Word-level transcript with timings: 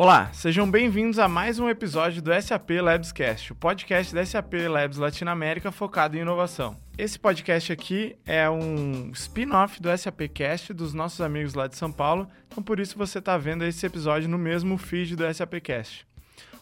Olá, 0.00 0.30
sejam 0.32 0.70
bem-vindos 0.70 1.18
a 1.18 1.26
mais 1.26 1.58
um 1.58 1.68
episódio 1.68 2.22
do 2.22 2.30
SAP 2.40 2.70
Labscast, 2.80 3.50
o 3.50 3.56
podcast 3.56 4.14
da 4.14 4.24
SAP 4.24 4.54
Labs 4.70 4.96
Latinoamérica 4.96 5.72
focado 5.72 6.16
em 6.16 6.20
inovação. 6.20 6.76
Esse 6.96 7.18
podcast 7.18 7.72
aqui 7.72 8.14
é 8.24 8.48
um 8.48 9.10
spin-off 9.12 9.82
do 9.82 9.88
SAP 9.98 10.20
Cast 10.32 10.72
dos 10.72 10.94
nossos 10.94 11.20
amigos 11.20 11.54
lá 11.54 11.66
de 11.66 11.76
São 11.76 11.90
Paulo, 11.90 12.28
então 12.46 12.62
por 12.62 12.78
isso 12.78 12.96
você 12.96 13.18
está 13.18 13.36
vendo 13.36 13.64
esse 13.64 13.84
episódio 13.84 14.28
no 14.28 14.38
mesmo 14.38 14.78
feed 14.78 15.16
do 15.16 15.34
SAP 15.34 15.54
Cast. 15.54 16.06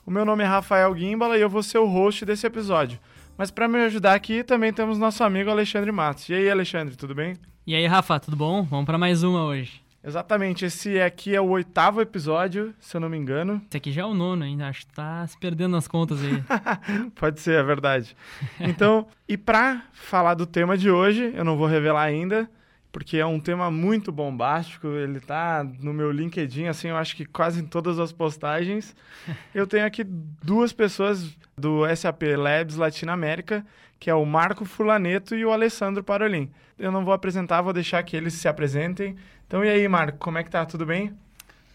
O 0.06 0.10
meu 0.10 0.24
nome 0.24 0.42
é 0.42 0.46
Rafael 0.46 0.94
Guimbala 0.94 1.36
e 1.36 1.42
eu 1.42 1.50
vou 1.50 1.62
ser 1.62 1.76
o 1.76 1.86
host 1.86 2.24
desse 2.24 2.46
episódio. 2.46 2.98
Mas 3.36 3.50
para 3.50 3.68
me 3.68 3.80
ajudar 3.80 4.14
aqui 4.14 4.42
também 4.42 4.72
temos 4.72 4.96
nosso 4.96 5.22
amigo 5.22 5.50
Alexandre 5.50 5.92
Matos. 5.92 6.26
E 6.30 6.32
aí, 6.32 6.48
Alexandre, 6.48 6.96
tudo 6.96 7.14
bem? 7.14 7.36
E 7.66 7.74
aí, 7.74 7.86
Rafa, 7.86 8.18
tudo 8.18 8.34
bom? 8.34 8.62
Vamos 8.62 8.86
para 8.86 8.96
mais 8.96 9.22
uma 9.22 9.44
hoje. 9.44 9.84
Exatamente, 10.06 10.64
esse 10.64 11.00
aqui 11.00 11.34
é 11.34 11.40
o 11.40 11.48
oitavo 11.48 12.00
episódio, 12.00 12.72
se 12.78 12.96
eu 12.96 13.00
não 13.00 13.08
me 13.08 13.16
engano. 13.16 13.60
Esse 13.68 13.76
aqui 13.76 13.90
já 13.90 14.02
é 14.02 14.04
o 14.04 14.14
nono 14.14 14.44
ainda, 14.44 14.68
acho 14.68 14.86
que 14.86 14.92
tá 14.94 15.26
se 15.26 15.36
perdendo 15.36 15.72
nas 15.72 15.88
contas 15.88 16.20
aí. 16.22 16.44
Pode 17.16 17.40
ser, 17.40 17.58
é 17.58 17.62
verdade. 17.64 18.16
Então, 18.60 19.08
e 19.28 19.36
para 19.36 19.82
falar 19.92 20.34
do 20.34 20.46
tema 20.46 20.78
de 20.78 20.88
hoje, 20.88 21.32
eu 21.34 21.44
não 21.44 21.56
vou 21.56 21.66
revelar 21.66 22.04
ainda, 22.04 22.48
porque 22.92 23.16
é 23.16 23.26
um 23.26 23.40
tema 23.40 23.68
muito 23.68 24.12
bombástico, 24.12 24.86
ele 24.86 25.18
tá 25.18 25.66
no 25.80 25.92
meu 25.92 26.12
LinkedIn, 26.12 26.66
assim, 26.66 26.86
eu 26.86 26.96
acho 26.96 27.16
que 27.16 27.24
quase 27.24 27.60
em 27.60 27.66
todas 27.66 27.98
as 27.98 28.12
postagens. 28.12 28.94
Eu 29.52 29.66
tenho 29.66 29.84
aqui 29.84 30.04
duas 30.04 30.72
pessoas 30.72 31.36
do 31.58 31.82
SAP 31.96 32.22
Labs 32.36 32.76
Latinoamérica, 32.76 33.66
que 33.98 34.10
é 34.10 34.14
o 34.14 34.24
Marco 34.24 34.64
Fulaneto 34.64 35.34
e 35.34 35.44
o 35.44 35.52
Alessandro 35.52 36.02
Parolin. 36.04 36.50
Eu 36.78 36.92
não 36.92 37.04
vou 37.04 37.14
apresentar, 37.14 37.62
vou 37.62 37.72
deixar 37.72 38.02
que 38.02 38.16
eles 38.16 38.34
se 38.34 38.48
apresentem. 38.48 39.16
Então, 39.46 39.64
e 39.64 39.68
aí, 39.68 39.88
Marco, 39.88 40.18
como 40.18 40.38
é 40.38 40.44
que 40.44 40.50
tá? 40.50 40.64
Tudo 40.66 40.84
bem? 40.84 41.12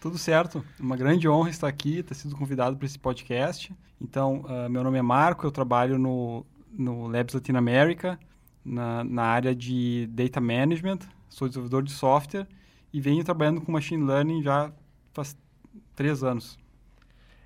Tudo 0.00 0.18
certo. 0.18 0.64
Uma 0.78 0.96
grande 0.96 1.28
honra 1.28 1.50
estar 1.50 1.68
aqui, 1.68 2.02
ter 2.02 2.14
sido 2.14 2.36
convidado 2.36 2.76
para 2.76 2.86
esse 2.86 2.98
podcast. 2.98 3.72
Então, 4.00 4.44
uh, 4.48 4.68
meu 4.68 4.82
nome 4.82 4.98
é 4.98 5.02
Marco, 5.02 5.46
eu 5.46 5.50
trabalho 5.50 5.98
no, 5.98 6.44
no 6.72 7.06
Labs 7.06 7.34
Latinoamérica, 7.34 8.18
na, 8.64 9.04
na 9.04 9.22
área 9.22 9.54
de 9.54 10.08
Data 10.10 10.40
Management, 10.40 10.98
sou 11.28 11.48
desenvolvedor 11.48 11.82
de 11.82 11.92
software 11.92 12.46
e 12.92 13.00
venho 13.00 13.24
trabalhando 13.24 13.60
com 13.60 13.72
Machine 13.72 14.04
Learning 14.04 14.42
já 14.42 14.72
faz 15.12 15.36
três 15.94 16.22
anos. 16.22 16.58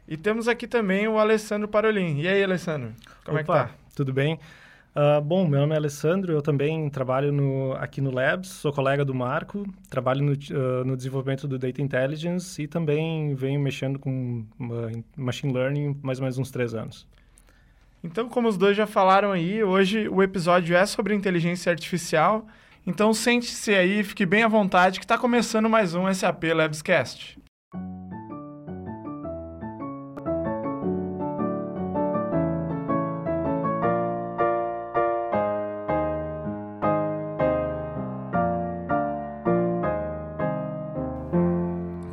E 0.09 0.17
temos 0.17 0.49
aqui 0.49 0.67
também 0.67 1.09
o 1.09 1.19
Alessandro 1.19 1.69
Parolin. 1.69 2.21
E 2.21 2.29
aí, 2.29 2.43
Alessandro, 2.43 2.95
como 3.25 3.39
Opa, 3.39 3.59
é 3.59 3.65
que 3.65 3.69
tá? 3.69 3.79
Tudo 3.95 4.13
bem? 4.13 4.39
Uh, 4.97 5.21
bom, 5.21 5.47
meu 5.47 5.61
nome 5.61 5.75
é 5.75 5.77
Alessandro, 5.77 6.33
eu 6.33 6.41
também 6.41 6.89
trabalho 6.89 7.31
no, 7.31 7.75
aqui 7.75 8.01
no 8.01 8.11
Labs, 8.11 8.49
sou 8.49 8.73
colega 8.73 9.05
do 9.05 9.15
Marco, 9.15 9.67
trabalho 9.91 10.25
no, 10.25 10.33
uh, 10.33 10.85
no 10.87 10.97
desenvolvimento 10.97 11.47
do 11.47 11.59
Data 11.59 11.83
Intelligence 11.83 12.63
e 12.63 12.67
também 12.67 13.35
venho 13.35 13.61
mexendo 13.61 13.99
com 13.99 14.47
uh, 14.59 15.05
Machine 15.15 15.53
Learning 15.53 16.01
mais 16.03 16.19
ou 16.19 16.23
menos 16.23 16.39
uns 16.39 16.51
três 16.51 16.73
anos. 16.73 17.07
Então, 18.03 18.27
como 18.27 18.49
os 18.49 18.57
dois 18.57 18.75
já 18.75 18.87
falaram 18.87 19.33
aí, 19.33 19.63
hoje 19.63 20.09
o 20.09 20.23
episódio 20.23 20.75
é 20.75 20.87
sobre 20.87 21.15
inteligência 21.15 21.71
artificial. 21.71 22.47
Então, 22.87 23.13
sente-se 23.13 23.75
aí, 23.75 24.03
fique 24.03 24.25
bem 24.25 24.45
à 24.45 24.49
vontade, 24.49 24.99
que 24.99 25.05
está 25.05 25.19
começando 25.19 25.69
mais 25.69 25.95
um 25.95 26.11
SAP 26.11 26.45
Labscast. 26.55 27.39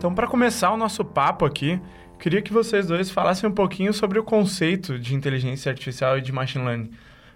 Então, 0.03 0.13
para 0.13 0.27
começar 0.27 0.69
o 0.69 0.75
nosso 0.75 1.05
papo 1.05 1.45
aqui, 1.45 1.79
queria 2.19 2.41
que 2.41 2.51
vocês 2.51 2.87
dois 2.87 3.09
falassem 3.09 3.49
um 3.49 3.53
pouquinho 3.53 3.93
sobre 3.93 4.19
o 4.19 4.23
conceito 4.23 4.99
de 4.99 5.15
inteligência 5.15 5.69
artificial 5.69 6.17
e 6.17 6.21
de 6.21 6.29
machine 6.29 6.65
learning. 6.65 6.91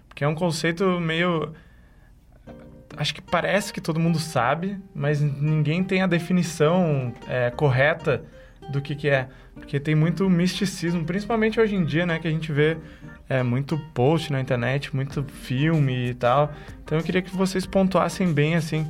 Porque 0.06 0.22
é 0.22 0.28
um 0.28 0.34
conceito 0.34 0.84
meio. 1.00 1.54
Acho 2.94 3.14
que 3.14 3.22
parece 3.22 3.72
que 3.72 3.80
todo 3.80 3.98
mundo 3.98 4.18
sabe, 4.18 4.78
mas 4.94 5.18
ninguém 5.18 5.82
tem 5.82 6.02
a 6.02 6.06
definição 6.06 7.14
é, 7.26 7.50
correta 7.50 8.22
do 8.68 8.82
que, 8.82 8.94
que 8.94 9.08
é. 9.08 9.30
Porque 9.54 9.80
tem 9.80 9.94
muito 9.94 10.28
misticismo, 10.28 11.06
principalmente 11.06 11.58
hoje 11.58 11.74
em 11.74 11.86
dia, 11.86 12.04
né? 12.04 12.18
Que 12.18 12.28
a 12.28 12.30
gente 12.30 12.52
vê 12.52 12.76
é, 13.30 13.42
muito 13.42 13.78
post 13.94 14.30
na 14.30 14.42
internet, 14.42 14.94
muito 14.94 15.24
filme 15.24 16.10
e 16.10 16.12
tal. 16.14 16.52
Então 16.84 16.98
eu 16.98 17.02
queria 17.02 17.22
que 17.22 17.34
vocês 17.34 17.64
pontuassem 17.64 18.30
bem, 18.30 18.56
assim, 18.56 18.86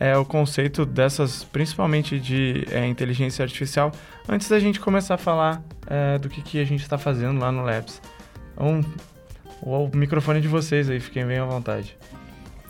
é, 0.00 0.16
o 0.16 0.24
conceito 0.24 0.86
dessas, 0.86 1.44
principalmente 1.44 2.18
de 2.18 2.64
é, 2.70 2.86
inteligência 2.86 3.42
artificial, 3.42 3.92
antes 4.26 4.48
da 4.48 4.58
gente 4.58 4.80
começar 4.80 5.16
a 5.16 5.18
falar 5.18 5.62
é, 5.86 6.18
do 6.18 6.30
que, 6.30 6.40
que 6.40 6.58
a 6.58 6.64
gente 6.64 6.80
está 6.80 6.96
fazendo 6.96 7.38
lá 7.38 7.52
no 7.52 7.62
Labs. 7.62 8.00
Então, 8.54 8.82
o 9.60 9.90
microfone 9.94 10.40
de 10.40 10.48
vocês 10.48 10.88
aí, 10.88 10.98
fiquem 10.98 11.26
bem 11.26 11.38
à 11.38 11.44
vontade. 11.44 11.98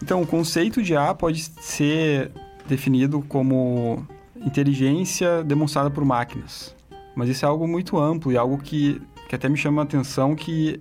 Então, 0.02 0.20
o 0.20 0.26
conceito 0.26 0.82
de 0.82 0.96
A 0.96 1.14
pode 1.14 1.40
ser 1.40 2.32
definido 2.66 3.22
como 3.28 4.04
inteligência 4.34 5.44
demonstrada 5.44 5.88
por 5.88 6.04
máquinas. 6.04 6.74
Mas 7.14 7.28
isso 7.28 7.44
é 7.44 7.48
algo 7.48 7.68
muito 7.68 7.96
amplo 7.96 8.32
e 8.32 8.36
algo 8.36 8.58
que, 8.58 9.00
que 9.28 9.36
até 9.36 9.48
me 9.48 9.56
chama 9.56 9.82
a 9.82 9.84
atenção 9.84 10.34
que 10.34 10.80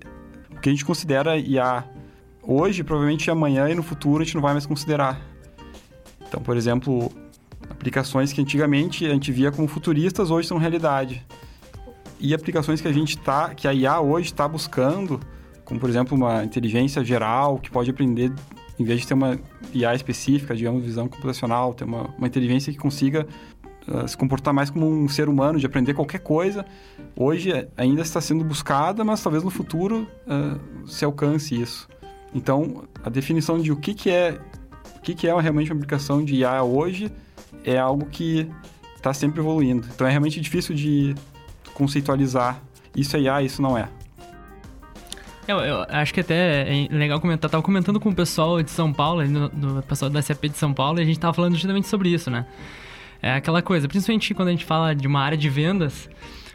o 0.49 0.59
que 0.59 0.69
a 0.69 0.71
gente 0.71 0.85
considera 0.85 1.37
IA 1.37 1.83
hoje, 2.41 2.83
provavelmente 2.83 3.29
amanhã 3.29 3.69
e 3.69 3.75
no 3.75 3.83
futuro 3.83 4.23
a 4.23 4.25
gente 4.25 4.33
não 4.35 4.41
vai 4.41 4.53
mais 4.53 4.65
considerar. 4.65 5.19
Então, 6.29 6.41
por 6.41 6.55
exemplo, 6.55 7.11
aplicações 7.69 8.31
que 8.31 8.39
antigamente 8.39 9.05
a 9.05 9.09
gente 9.09 9.31
via 9.31 9.51
como 9.51 9.67
futuristas 9.67 10.31
hoje 10.31 10.47
são 10.47 10.57
realidade. 10.57 11.25
E 12.19 12.33
aplicações 12.33 12.79
que 12.79 12.87
a 12.87 12.93
gente 12.93 13.17
tá, 13.17 13.53
que 13.55 13.67
a 13.67 13.73
IA 13.73 13.99
hoje 13.99 14.27
está 14.27 14.47
buscando, 14.47 15.19
como 15.65 15.79
por 15.79 15.89
exemplo 15.89 16.15
uma 16.15 16.43
inteligência 16.43 17.03
geral 17.03 17.57
que 17.57 17.69
pode 17.69 17.89
aprender, 17.89 18.31
em 18.77 18.83
vez 18.83 19.01
de 19.01 19.07
ter 19.07 19.13
uma 19.13 19.39
IA 19.73 19.95
específica, 19.95 20.55
digamos, 20.55 20.83
visão 20.83 21.07
computacional, 21.07 21.73
ter 21.73 21.85
uma, 21.85 22.13
uma 22.17 22.27
inteligência 22.27 22.71
que 22.71 22.77
consiga 22.77 23.25
uh, 23.87 24.07
se 24.07 24.15
comportar 24.15 24.53
mais 24.53 24.69
como 24.69 24.87
um 24.87 25.07
ser 25.09 25.29
humano, 25.29 25.57
de 25.57 25.65
aprender 25.65 25.93
qualquer 25.93 26.19
coisa. 26.19 26.65
Hoje 27.15 27.67
ainda 27.75 28.01
está 28.01 28.21
sendo 28.21 28.43
buscada, 28.43 29.03
mas 29.03 29.23
talvez 29.23 29.43
no 29.43 29.49
futuro 29.49 30.07
uh, 30.27 30.87
se 30.87 31.03
alcance 31.03 31.59
isso. 31.59 31.87
Então, 32.33 32.83
a 33.03 33.09
definição 33.09 33.59
de 33.59 33.71
o 33.71 33.77
que, 33.77 33.93
que 33.93 34.09
é 34.09 34.39
o 34.99 35.01
que, 35.01 35.15
que 35.15 35.27
é 35.27 35.41
realmente 35.41 35.71
uma 35.71 35.77
aplicação 35.77 36.23
de 36.23 36.35
IA 36.35 36.63
hoje 36.63 37.11
é 37.63 37.77
algo 37.77 38.05
que 38.05 38.49
está 38.95 39.13
sempre 39.13 39.39
evoluindo. 39.39 39.87
Então 39.93 40.05
é 40.05 40.09
realmente 40.09 40.39
difícil 40.39 40.75
de 40.75 41.15
conceitualizar 41.73 42.61
isso 42.95 43.15
é 43.15 43.21
IA, 43.21 43.41
isso 43.41 43.61
não 43.61 43.77
é. 43.77 43.87
Eu, 45.47 45.57
eu, 45.59 45.85
acho 45.89 46.13
que 46.13 46.19
até 46.19 46.69
é 46.69 46.87
legal 46.91 47.19
comentar. 47.19 47.49
Tava 47.49 47.63
comentando 47.63 47.99
com 47.99 48.09
o 48.09 48.15
pessoal 48.15 48.61
de 48.61 48.69
São 48.69 48.93
Paulo, 48.93 49.23
no 49.25 49.81
pessoal 49.81 50.11
da 50.11 50.21
SAP 50.21 50.43
de 50.43 50.57
São 50.57 50.73
Paulo, 50.73 50.99
e 50.99 51.01
a 51.01 51.05
gente 51.05 51.19
tava 51.19 51.33
falando 51.33 51.53
justamente 51.53 51.87
sobre 51.87 52.09
isso, 52.09 52.29
né? 52.29 52.45
É 53.21 53.33
aquela 53.33 53.61
coisa, 53.61 53.87
principalmente 53.87 54.33
quando 54.33 54.49
a 54.49 54.51
gente 54.51 54.63
fala 54.63 54.93
de 54.93 55.07
uma 55.07 55.21
área 55.21 55.37
de 55.37 55.49
vendas, 55.49 56.09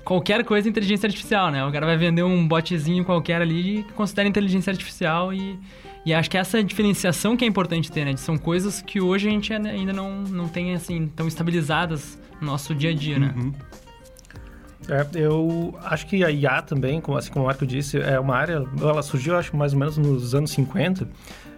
qualquer 0.04 0.44
coisa 0.44 0.68
é 0.68 0.70
inteligência 0.70 1.06
artificial, 1.06 1.50
né? 1.50 1.64
O 1.64 1.72
cara 1.72 1.86
vai 1.86 1.96
vender 1.96 2.22
um 2.22 2.46
botzinho 2.46 3.04
qualquer 3.04 3.42
ali 3.42 3.82
que 3.82 3.92
considera 3.94 4.28
inteligência 4.28 4.70
artificial 4.70 5.32
e, 5.32 5.58
e 6.04 6.12
acho 6.12 6.30
que 6.30 6.36
essa 6.36 6.62
diferenciação 6.62 7.36
que 7.36 7.44
é 7.44 7.48
importante 7.48 7.90
ter, 7.90 8.04
né? 8.04 8.16
São 8.16 8.36
coisas 8.36 8.82
que 8.82 9.00
hoje 9.00 9.28
a 9.28 9.30
gente 9.30 9.52
ainda 9.52 9.92
não, 9.92 10.22
não 10.22 10.48
tem, 10.48 10.74
assim, 10.74 11.06
tão 11.14 11.26
estabilizadas 11.26 12.18
no 12.40 12.46
nosso 12.46 12.74
dia 12.74 12.90
a 12.90 12.94
dia, 12.94 13.18
né? 13.18 13.34
Uhum. 13.36 13.52
É, 14.88 15.06
eu 15.14 15.74
acho 15.82 16.06
que 16.06 16.22
a 16.22 16.30
IA 16.30 16.60
também, 16.60 17.00
como, 17.00 17.16
assim 17.16 17.30
como 17.30 17.44
o 17.44 17.48
Marco 17.48 17.66
disse, 17.66 17.98
é 17.98 18.20
uma 18.20 18.36
área, 18.36 18.64
ela 18.80 19.02
surgiu 19.02 19.36
acho 19.36 19.56
mais 19.56 19.72
ou 19.72 19.78
menos 19.78 19.96
nos 19.96 20.34
anos 20.34 20.50
50 20.50 21.08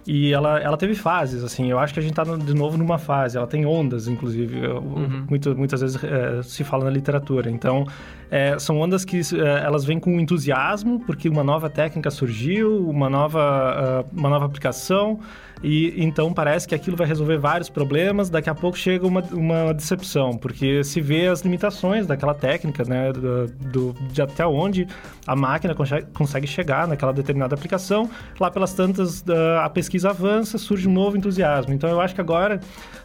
e 0.06 0.32
ela, 0.32 0.60
ela 0.60 0.76
teve 0.76 0.94
fases, 0.94 1.42
assim, 1.42 1.68
eu 1.68 1.80
acho 1.80 1.92
que 1.92 1.98
a 1.98 2.02
gente 2.02 2.12
está 2.12 2.22
de 2.22 2.54
novo 2.54 2.78
numa 2.78 2.96
fase, 2.96 3.36
ela 3.36 3.46
tem 3.46 3.66
ondas, 3.66 4.06
inclusive, 4.06 4.64
uhum. 4.64 5.26
muito, 5.28 5.56
muitas 5.56 5.80
vezes 5.80 6.02
é, 6.04 6.40
se 6.44 6.62
fala 6.62 6.84
na 6.84 6.90
literatura, 6.90 7.50
então 7.50 7.84
é, 8.30 8.58
são 8.58 8.78
ondas 8.80 9.04
que 9.04 9.20
é, 9.20 9.64
elas 9.64 9.84
vêm 9.84 10.00
com 10.00 10.18
entusiasmo, 10.18 11.00
porque 11.00 11.28
uma 11.28 11.44
nova 11.44 11.70
técnica 11.70 12.10
surgiu, 12.10 12.88
uma 12.88 13.08
nova, 13.08 14.04
uh, 14.04 14.18
uma 14.18 14.28
nova 14.28 14.46
aplicação, 14.46 15.20
e 15.62 15.94
então 15.96 16.32
parece 16.32 16.68
que 16.68 16.74
aquilo 16.74 16.96
vai 16.96 17.06
resolver 17.06 17.38
vários 17.38 17.68
problemas. 17.68 18.28
Daqui 18.28 18.50
a 18.50 18.54
pouco 18.54 18.76
chega 18.76 19.06
uma, 19.06 19.22
uma 19.32 19.72
decepção, 19.72 20.36
porque 20.36 20.84
se 20.84 21.00
vê 21.00 21.28
as 21.28 21.40
limitações 21.40 22.06
daquela 22.06 22.34
técnica, 22.34 22.84
né? 22.84 23.12
Do, 23.12 23.46
do 23.46 23.96
de 24.10 24.20
até 24.20 24.46
onde 24.46 24.86
a 25.26 25.34
máquina 25.34 25.74
consegue, 25.74 26.06
consegue, 26.12 26.46
chegar 26.46 26.86
naquela 26.86 27.12
determinada 27.12 27.54
aplicação. 27.54 28.10
Lá 28.38 28.50
pelas 28.50 28.72
tantas, 28.74 29.24
a 29.62 29.68
pesquisa 29.70 30.10
avança, 30.10 30.58
surge 30.58 30.86
um 30.88 30.92
novo 30.92 31.16
entusiasmo. 31.16 31.72
Então 31.72 31.88
eu 31.88 32.00
acho 32.00 32.14
que 32.14 32.20
agora, 32.20 32.60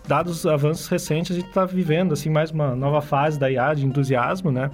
dados 0.08 0.40
os 0.40 0.46
avanços 0.46 0.88
recentes, 0.88 1.32
a 1.32 1.40
gente 1.40 1.48
está 1.48 1.66
vivendo 1.66 2.14
assim 2.14 2.30
mais 2.30 2.52
uma 2.52 2.76
nova 2.76 3.02
fase 3.02 3.40
da 3.40 3.50
IA 3.50 3.74
de 3.74 3.86
entusiasmo, 3.86 4.52
né? 4.52 4.70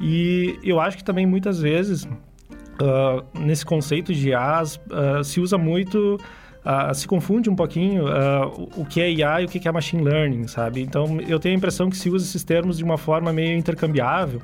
E 0.00 0.58
eu 0.62 0.80
acho 0.80 0.96
que 0.96 1.04
também 1.04 1.26
muitas 1.26 1.60
vezes 1.60 2.04
uh, 2.04 3.38
nesse 3.38 3.64
conceito 3.64 4.14
de 4.14 4.30
IAs 4.30 4.76
uh, 4.76 5.22
se 5.22 5.40
usa 5.40 5.58
muito 5.58 6.18
Uh, 6.60 6.94
se 6.94 7.08
confunde 7.08 7.48
um 7.48 7.56
pouquinho 7.56 8.04
uh, 8.04 8.68
o 8.76 8.84
que 8.84 9.00
é 9.00 9.10
IA 9.10 9.40
e 9.40 9.44
o 9.46 9.48
que 9.48 9.66
é 9.66 9.72
machine 9.72 10.04
learning, 10.04 10.46
sabe? 10.46 10.82
Então, 10.82 11.18
eu 11.26 11.40
tenho 11.40 11.54
a 11.54 11.56
impressão 11.56 11.88
que 11.88 11.96
se 11.96 12.10
usa 12.10 12.26
esses 12.26 12.44
termos 12.44 12.76
de 12.76 12.84
uma 12.84 12.98
forma 12.98 13.32
meio 13.32 13.56
intercambiável, 13.56 14.42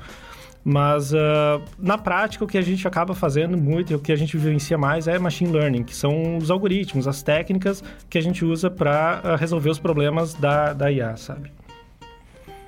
Mas 0.68 1.12
uh, 1.12 1.62
na 1.78 1.96
prática, 1.96 2.44
o 2.44 2.48
que 2.48 2.58
a 2.58 2.60
gente 2.60 2.88
acaba 2.88 3.14
fazendo 3.14 3.56
muito 3.56 3.92
e 3.92 3.94
o 3.94 4.00
que 4.00 4.10
a 4.10 4.16
gente 4.16 4.36
vivencia 4.36 4.76
mais 4.76 5.06
é 5.06 5.16
machine 5.16 5.52
learning, 5.52 5.84
que 5.84 5.94
são 5.94 6.38
os 6.38 6.50
algoritmos, 6.50 7.06
as 7.06 7.22
técnicas 7.22 7.84
que 8.10 8.18
a 8.18 8.20
gente 8.20 8.44
usa 8.44 8.68
para 8.68 9.22
uh, 9.22 9.36
resolver 9.36 9.70
os 9.70 9.78
problemas 9.78 10.34
da, 10.34 10.72
da 10.72 10.90
IA, 10.90 11.16
sabe? 11.16 11.52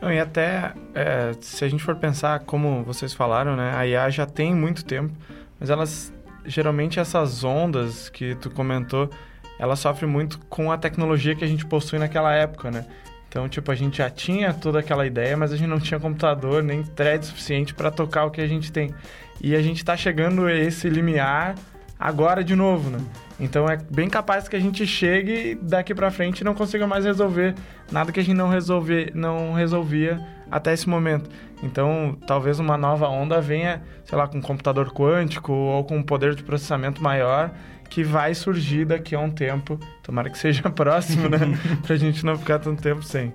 Não, 0.01 0.13
e 0.13 0.21
até, 0.21 0.75
é, 0.95 1.33
se 1.41 1.65
a 1.65 1.69
gente 1.69 1.83
for 1.83 1.97
pensar, 1.97 2.39
como 2.45 2.85
vocês 2.85 3.13
falaram, 3.13 3.57
né? 3.57 3.73
A 3.75 3.85
IA 3.85 4.09
já 4.11 4.27
tem 4.27 4.55
muito 4.55 4.85
tempo, 4.85 5.13
mas 5.59 5.69
elas, 5.69 6.13
geralmente 6.47 7.01
essas 7.01 7.43
ondas 7.43 8.09
que 8.09 8.37
tu 8.37 8.49
comentou, 8.49 9.11
ela 9.59 9.75
sofre 9.75 10.07
muito 10.07 10.39
com 10.49 10.71
a 10.71 10.79
tecnologia 10.79 11.35
que 11.35 11.43
a 11.43 11.49
gente 11.49 11.67
possui 11.67 11.99
naquela 11.99 12.33
época, 12.33 12.71
né? 12.71 12.87
Então, 13.29 13.49
tipo, 13.49 13.71
a 13.71 13.75
gente 13.75 13.99
já 13.99 14.09
tinha 14.09 14.55
toda 14.55 14.79
aquela 14.79 15.07
ideia, 15.07 15.37
mas 15.37 15.53
a 15.53 15.57
gente 15.57 15.69
não 15.69 15.79
tinha 15.79 16.01
computador 16.01 16.63
nem 16.63 16.83
thread 16.83 17.25
suficiente 17.27 17.75
para 17.75 17.91
tocar 17.91 18.25
o 18.25 18.31
que 18.31 18.41
a 18.41 18.47
gente 18.47 18.73
tem. 18.73 18.95
E 19.41 19.55
a 19.55 19.61
gente 19.61 19.79
está 19.79 19.97
chegando 19.97 20.47
a 20.47 20.55
esse 20.55 20.89
limiar 20.89 21.55
agora 21.99 22.43
de 22.43 22.57
novo, 22.57 22.91
né? 22.91 22.99
Então 23.41 23.69
é 23.69 23.77
bem 23.77 24.09
capaz 24.09 24.49
que 24.49 24.57
a 24.57 24.61
gente 24.61 24.87
chegue 24.87 25.57
daqui 25.61 25.95
para 25.95 26.11
frente 26.11 26.41
e 26.41 26.45
não 26.45 26.55
consiga 26.55 26.87
mais 26.87 27.05
resolver 27.05 27.55
nada 27.91 28.13
que 28.13 28.21
a 28.21 28.23
gente 28.23 28.37
não 28.37 28.49
resolver, 28.49 29.13
não 29.15 29.53
resolvia 29.53 30.21
até 30.51 30.73
esse 30.73 30.89
momento. 30.89 31.29
Então, 31.63 32.17
talvez 32.27 32.59
uma 32.61 32.77
nova 32.77 33.09
onda 33.09 33.41
venha, 33.41 33.83
sei 34.05 34.17
lá, 34.17 34.29
com 34.29 34.41
computador 34.41 34.93
quântico 34.93 35.53
ou 35.53 35.85
com 35.85 35.97
um 35.97 36.03
poder 36.03 36.35
de 36.35 36.43
processamento 36.43 37.03
maior 37.03 37.51
que 37.89 38.03
vai 38.03 38.35
surgir 38.35 38.85
daqui 38.85 39.15
a 39.15 39.21
um 39.21 39.31
tempo. 39.31 39.79
Tomara 40.03 40.31
que 40.31 40.39
seja 40.39 40.69
próximo, 40.71 41.29
né? 41.29 41.39
pra 41.87 41.97
gente 41.97 42.25
não 42.25 42.37
ficar 42.37 42.59
tanto 42.59 42.83
tempo 42.83 43.03
sem. 43.03 43.33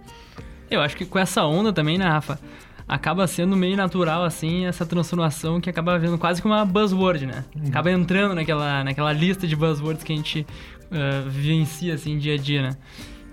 Eu 0.69 0.81
acho 0.81 0.95
que 0.95 1.05
com 1.05 1.19
essa 1.19 1.45
onda 1.45 1.71
também, 1.71 1.97
né, 1.97 2.05
Rafa? 2.05 2.39
Acaba 2.87 3.25
sendo 3.27 3.55
meio 3.55 3.77
natural, 3.77 4.23
assim, 4.25 4.65
essa 4.65 4.85
transformação 4.85 5.61
que 5.61 5.69
acaba 5.69 5.97
vendo 5.97 6.17
quase 6.17 6.41
como 6.41 6.53
uma 6.53 6.65
buzzword, 6.65 7.25
né? 7.25 7.45
Uhum. 7.55 7.67
Acaba 7.67 7.91
entrando 7.91 8.35
naquela, 8.35 8.83
naquela 8.83 9.13
lista 9.13 9.47
de 9.47 9.55
buzzwords 9.55 10.03
que 10.03 10.11
a 10.11 10.15
gente 10.15 10.45
uh, 10.91 11.29
vivencia, 11.29 11.93
assim, 11.93 12.17
dia 12.17 12.33
a 12.33 12.37
dia, 12.37 12.61
né? 12.61 12.77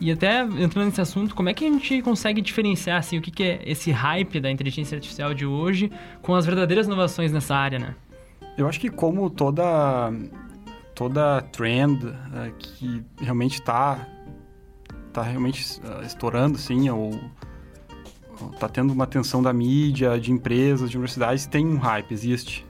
E 0.00 0.10
até 0.10 0.42
entrando 0.42 0.86
nesse 0.86 1.00
assunto, 1.00 1.34
como 1.34 1.48
é 1.50 1.54
que 1.54 1.66
a 1.66 1.68
gente 1.68 2.00
consegue 2.00 2.40
diferenciar, 2.40 2.98
assim, 2.98 3.18
o 3.18 3.20
que, 3.20 3.30
que 3.30 3.42
é 3.42 3.60
esse 3.66 3.90
hype 3.90 4.40
da 4.40 4.50
inteligência 4.50 4.96
artificial 4.96 5.34
de 5.34 5.44
hoje 5.44 5.92
com 6.22 6.34
as 6.34 6.46
verdadeiras 6.46 6.86
inovações 6.86 7.32
nessa 7.32 7.54
área, 7.54 7.78
né? 7.78 7.94
Eu 8.56 8.66
acho 8.66 8.80
que 8.80 8.88
como 8.88 9.28
toda 9.28 10.10
toda 11.00 11.40
trend 11.40 12.04
uh, 12.04 12.52
que 12.58 13.02
realmente 13.18 13.54
está 13.54 14.06
tá 15.14 15.22
realmente 15.22 15.80
uh, 15.80 16.04
estourando, 16.04 16.56
assim, 16.56 16.90
ou, 16.90 17.18
está 18.52 18.68
tendo 18.68 18.92
uma 18.92 19.04
atenção 19.04 19.42
da 19.42 19.50
mídia, 19.50 20.20
de 20.20 20.30
empresas, 20.30 20.90
de 20.90 20.98
universidades, 20.98 21.46
tem 21.46 21.66
um 21.66 21.78
hype, 21.78 22.12
existe. 22.12 22.66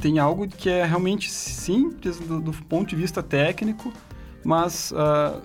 Tem 0.00 0.20
algo 0.20 0.46
que 0.46 0.70
é 0.70 0.84
realmente 0.84 1.32
simples 1.32 2.20
do, 2.20 2.40
do 2.40 2.52
ponto 2.52 2.90
de 2.90 2.94
vista 2.94 3.24
técnico, 3.24 3.92
mas 4.44 4.92
uh, 4.92 5.42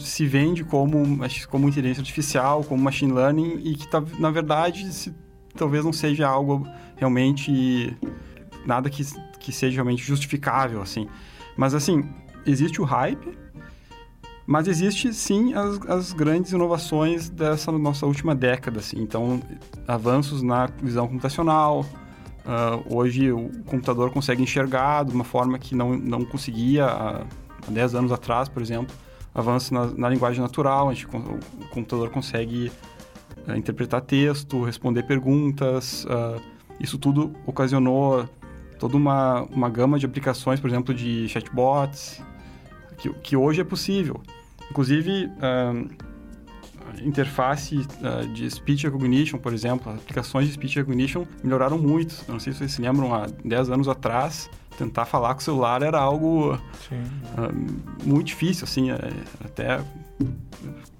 se 0.00 0.24
vende 0.24 0.64
como, 0.64 1.18
como 1.50 1.68
inteligência 1.68 2.00
artificial, 2.00 2.64
como 2.64 2.82
machine 2.82 3.12
learning, 3.12 3.60
e 3.62 3.74
que, 3.74 3.86
tá, 3.86 4.02
na 4.18 4.30
verdade, 4.30 4.90
se, 4.90 5.14
talvez 5.54 5.84
não 5.84 5.92
seja 5.92 6.26
algo 6.26 6.66
realmente... 6.96 7.94
nada 8.66 8.90
que 8.90 9.04
que 9.38 9.52
seja 9.52 9.76
realmente 9.76 10.02
justificável, 10.02 10.82
assim. 10.82 11.08
Mas, 11.56 11.72
assim, 11.72 12.04
existe 12.44 12.80
o 12.80 12.84
hype, 12.84 13.38
mas 14.46 14.66
existe, 14.68 15.12
sim, 15.14 15.54
as, 15.54 15.80
as 15.88 16.12
grandes 16.12 16.52
inovações 16.52 17.28
dessa 17.28 17.70
nossa 17.72 18.06
última 18.06 18.34
década, 18.34 18.80
assim. 18.80 19.00
Então, 19.00 19.40
avanços 19.86 20.42
na 20.42 20.66
visão 20.82 21.06
computacional, 21.06 21.80
uh, 21.80 22.94
hoje 22.96 23.32
o 23.32 23.50
computador 23.66 24.10
consegue 24.10 24.42
enxergar 24.42 25.04
de 25.04 25.14
uma 25.14 25.24
forma 25.24 25.58
que 25.58 25.74
não, 25.74 25.96
não 25.96 26.24
conseguia 26.24 26.86
há, 26.86 27.22
há 27.66 27.70
10 27.70 27.94
anos 27.94 28.12
atrás, 28.12 28.48
por 28.48 28.60
exemplo. 28.60 28.94
Avanços 29.34 29.70
na, 29.70 29.86
na 29.86 30.08
linguagem 30.08 30.40
natural, 30.40 30.88
a 30.88 30.94
gente, 30.94 31.06
o 31.06 31.68
computador 31.70 32.10
consegue 32.10 32.70
uh, 33.46 33.56
interpretar 33.56 34.00
texto, 34.00 34.62
responder 34.64 35.04
perguntas, 35.04 36.04
uh, 36.04 36.40
isso 36.80 36.98
tudo 36.98 37.32
ocasionou 37.46 38.28
toda 38.78 38.96
uma, 38.96 39.42
uma 39.44 39.68
gama 39.68 39.98
de 39.98 40.06
aplicações, 40.06 40.60
por 40.60 40.68
exemplo, 40.68 40.94
de 40.94 41.28
chatbots, 41.28 42.22
que, 42.98 43.10
que 43.14 43.36
hoje 43.36 43.60
é 43.60 43.64
possível. 43.64 44.20
Inclusive, 44.70 45.26
uh, 45.26 45.88
interface 47.02 47.76
uh, 47.76 48.26
de 48.32 48.50
speech 48.50 48.84
recognition, 48.84 49.38
por 49.38 49.52
exemplo, 49.52 49.92
aplicações 49.92 50.46
de 50.46 50.52
speech 50.52 50.76
recognition 50.76 51.24
melhoraram 51.42 51.78
muito. 51.78 52.24
não 52.28 52.38
sei 52.38 52.52
se 52.52 52.60
vocês 52.60 52.72
se 52.72 52.82
lembram, 52.82 53.14
há 53.14 53.26
10 53.44 53.70
anos 53.70 53.88
atrás, 53.88 54.50
tentar 54.76 55.06
falar 55.06 55.34
com 55.34 55.40
o 55.40 55.42
celular 55.42 55.82
era 55.82 55.98
algo 55.98 56.54
uh, 56.54 56.58
muito 58.04 58.26
difícil, 58.26 58.64
assim, 58.64 58.90
é, 58.90 58.98
até 59.44 59.82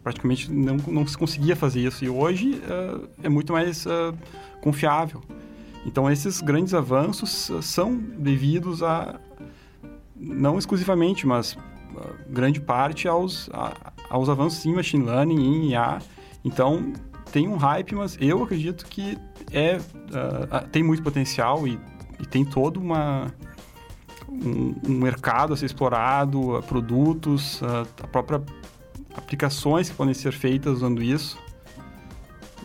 praticamente 0.02 0.50
não, 0.50 0.76
não 0.76 1.06
se 1.06 1.18
conseguia 1.18 1.56
fazer 1.56 1.80
isso. 1.80 2.04
E 2.04 2.08
hoje 2.08 2.62
é 3.22 3.28
muito 3.28 3.52
mais 3.52 3.84
confiável. 4.60 5.20
Então, 5.86 6.10
esses 6.10 6.40
grandes 6.40 6.74
avanços 6.74 7.48
são 7.62 7.96
devidos 7.96 8.82
a, 8.82 9.20
não 10.16 10.58
exclusivamente, 10.58 11.26
mas 11.26 11.56
ah, 11.96 12.10
grande 12.28 12.60
parte 12.60 13.06
aos, 13.06 13.48
a, 13.52 13.92
aos 14.10 14.28
avanços 14.28 14.66
em 14.66 14.74
machine 14.74 15.04
learning, 15.04 15.36
em 15.36 15.70
IA. 15.70 16.00
Então, 16.44 16.92
tem 17.30 17.46
um 17.46 17.56
hype, 17.56 17.94
mas 17.94 18.16
eu 18.20 18.42
acredito 18.42 18.86
que 18.86 19.16
é, 19.52 19.76
uh, 19.76 20.68
tem 20.72 20.82
muito 20.82 21.02
potencial 21.02 21.68
e, 21.68 21.78
e 22.18 22.26
tem 22.26 22.44
todo 22.44 22.78
uma, 22.78 23.32
um, 24.28 24.74
um, 24.88 24.92
mercado 24.98 25.52
a 25.52 25.56
ser 25.56 25.66
explorado, 25.66 26.56
uh, 26.56 26.62
produtos, 26.62 27.60
uh, 27.62 27.86
a 28.02 28.06
própria 28.06 28.42
aplicações 29.14 29.88
que 29.88 29.94
podem 29.94 30.14
ser 30.14 30.32
feitas 30.32 30.74
usando 30.74 31.02
isso. 31.02 31.38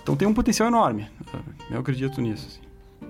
Então 0.01 0.15
tem 0.15 0.27
um 0.27 0.33
potencial 0.33 0.67
enorme. 0.67 1.09
Eu 1.69 1.79
acredito 1.79 2.21
nisso. 2.21 2.60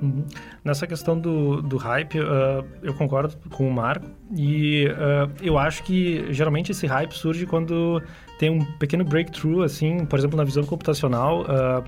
Uhum. 0.01 0.25
Nessa 0.63 0.87
questão 0.87 1.19
do, 1.19 1.61
do 1.61 1.77
hype, 1.77 2.19
uh, 2.19 2.65
eu 2.81 2.93
concordo 2.93 3.35
com 3.49 3.67
o 3.67 3.71
Marco. 3.71 4.07
E 4.35 4.87
uh, 4.87 5.31
eu 5.41 5.57
acho 5.57 5.83
que 5.83 6.25
geralmente 6.33 6.71
esse 6.71 6.87
hype 6.87 7.13
surge 7.13 7.45
quando 7.45 8.01
tem 8.39 8.49
um 8.49 8.65
pequeno 8.79 9.03
breakthrough, 9.03 9.61
assim, 9.61 10.05
por 10.05 10.17
exemplo, 10.17 10.35
na 10.37 10.43
visão 10.43 10.63
computacional. 10.63 11.41
Uh, 11.41 11.83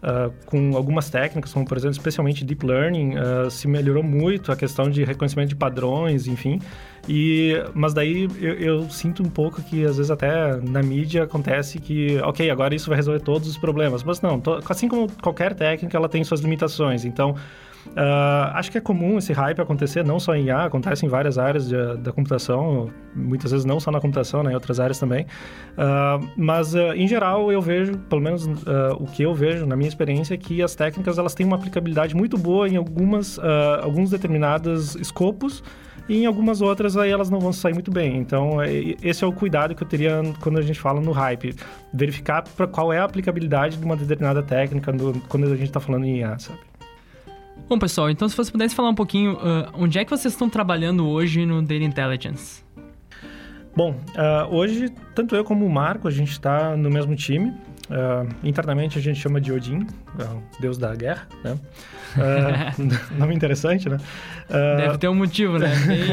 Uh, 0.00 0.32
com 0.46 0.76
algumas 0.76 1.10
técnicas, 1.10 1.52
como 1.52 1.66
por 1.66 1.76
exemplo, 1.76 1.96
especialmente 1.96 2.44
Deep 2.44 2.64
Learning, 2.64 3.14
uh, 3.16 3.50
se 3.50 3.66
melhorou 3.66 4.02
muito 4.02 4.52
a 4.52 4.56
questão 4.56 4.88
de 4.88 5.02
reconhecimento 5.02 5.48
de 5.48 5.56
padrões, 5.56 6.28
enfim. 6.28 6.60
E, 7.08 7.54
mas 7.74 7.94
daí 7.94 8.28
eu, 8.38 8.54
eu, 8.54 8.90
sinto 8.90 9.22
um 9.22 9.28
pouco 9.28 9.60
que 9.62 9.84
às 9.84 9.96
vezes 9.96 10.10
até 10.10 10.56
na 10.58 10.82
mídia 10.82 11.24
acontece 11.24 11.80
que, 11.80 12.18
ok, 12.18 12.48
agora 12.50 12.74
isso 12.74 12.88
vai 12.88 12.96
resolver 12.96 13.20
todos 13.20 13.48
os 13.48 13.56
problemas. 13.56 14.04
Mas 14.04 14.20
não, 14.20 14.38
to, 14.38 14.60
assim 14.68 14.86
como 14.86 15.10
qualquer 15.20 15.54
técnica, 15.54 15.96
ela 15.96 16.08
tem 16.08 16.22
suas 16.22 16.42
limitações. 16.42 17.04
Então, 17.04 17.34
Uh, 17.96 18.54
acho 18.54 18.70
que 18.70 18.78
é 18.78 18.80
comum 18.80 19.18
esse 19.18 19.32
hype 19.32 19.60
acontecer, 19.60 20.04
não 20.04 20.20
só 20.20 20.34
em 20.34 20.46
IA, 20.46 20.64
acontece 20.64 21.04
em 21.04 21.08
várias 21.08 21.38
áreas 21.38 21.68
de, 21.68 21.96
da 21.96 22.12
computação, 22.12 22.90
muitas 23.14 23.50
vezes 23.50 23.64
não 23.64 23.80
só 23.80 23.90
na 23.90 24.00
computação, 24.00 24.42
né, 24.42 24.52
em 24.52 24.54
outras 24.54 24.78
áreas 24.78 24.98
também. 24.98 25.24
Uh, 25.24 26.28
mas, 26.36 26.74
uh, 26.74 26.92
em 26.94 27.08
geral, 27.08 27.50
eu 27.50 27.60
vejo, 27.60 27.98
pelo 28.08 28.20
menos 28.20 28.46
o 28.98 29.04
que 29.06 29.22
eu 29.22 29.34
vejo 29.34 29.66
na 29.66 29.76
minha 29.76 29.88
experiência, 29.88 30.34
é 30.34 30.36
que 30.36 30.62
as 30.62 30.74
técnicas 30.74 31.18
elas 31.18 31.34
têm 31.34 31.46
uma 31.46 31.56
aplicabilidade 31.56 32.14
muito 32.14 32.38
boa 32.38 32.68
em 32.68 32.76
algumas, 32.76 33.38
alguns 33.82 34.10
determinados 34.10 34.94
escopos, 34.96 35.62
e 36.08 36.22
em 36.22 36.26
algumas 36.26 36.62
outras 36.62 36.96
aí 36.96 37.10
elas 37.10 37.28
não 37.28 37.38
vão 37.38 37.52
sair 37.52 37.74
muito 37.74 37.90
bem. 37.90 38.16
Então, 38.16 38.62
é, 38.62 38.70
esse 39.02 39.22
é 39.22 39.26
o 39.26 39.32
cuidado 39.32 39.74
que 39.74 39.82
eu 39.82 39.88
teria 39.88 40.22
quando 40.40 40.58
a 40.58 40.62
gente 40.62 40.80
fala 40.80 41.00
no 41.00 41.12
hype. 41.12 41.54
Verificar 41.92 42.44
qual 42.72 42.92
é 42.92 42.98
a 42.98 43.04
aplicabilidade 43.04 43.76
de 43.76 43.84
uma 43.84 43.96
determinada 43.96 44.42
técnica 44.42 44.92
quando 45.28 45.46
a 45.46 45.56
gente 45.56 45.64
está 45.64 45.80
falando 45.80 46.04
em 46.04 46.20
IA, 46.20 46.38
sabe? 46.38 46.58
Bom, 47.68 47.78
pessoal, 47.78 48.08
então 48.08 48.26
se 48.26 48.34
você 48.34 48.50
pudesse 48.50 48.74
falar 48.74 48.88
um 48.88 48.94
pouquinho, 48.94 49.34
uh, 49.34 49.68
onde 49.74 49.98
é 49.98 50.04
que 50.04 50.10
vocês 50.10 50.32
estão 50.32 50.48
trabalhando 50.48 51.06
hoje 51.06 51.44
no 51.44 51.60
Data 51.60 51.84
Intelligence? 51.84 52.64
Bom, 53.76 53.90
uh, 53.90 54.54
hoje, 54.54 54.88
tanto 55.14 55.36
eu 55.36 55.44
como 55.44 55.66
o 55.66 55.70
Marco, 55.70 56.08
a 56.08 56.10
gente 56.10 56.32
está 56.32 56.74
no 56.74 56.90
mesmo 56.90 57.14
time. 57.14 57.52
Uh, 57.90 58.28
internamente 58.42 58.98
a 58.98 59.02
gente 59.02 59.20
chama 59.20 59.40
de 59.40 59.52
Odin, 59.52 59.80
uh, 59.80 60.42
deus 60.60 60.78
da 60.78 60.94
guerra, 60.94 61.26
né? 61.44 61.58
Uh, 62.16 63.16
nome 63.18 63.34
interessante, 63.34 63.88
né? 63.88 63.98
Deve 64.48 64.98
ter 64.98 65.08
um 65.08 65.14
motivo, 65.14 65.58
né? 65.58 65.70
Bem 65.86 66.08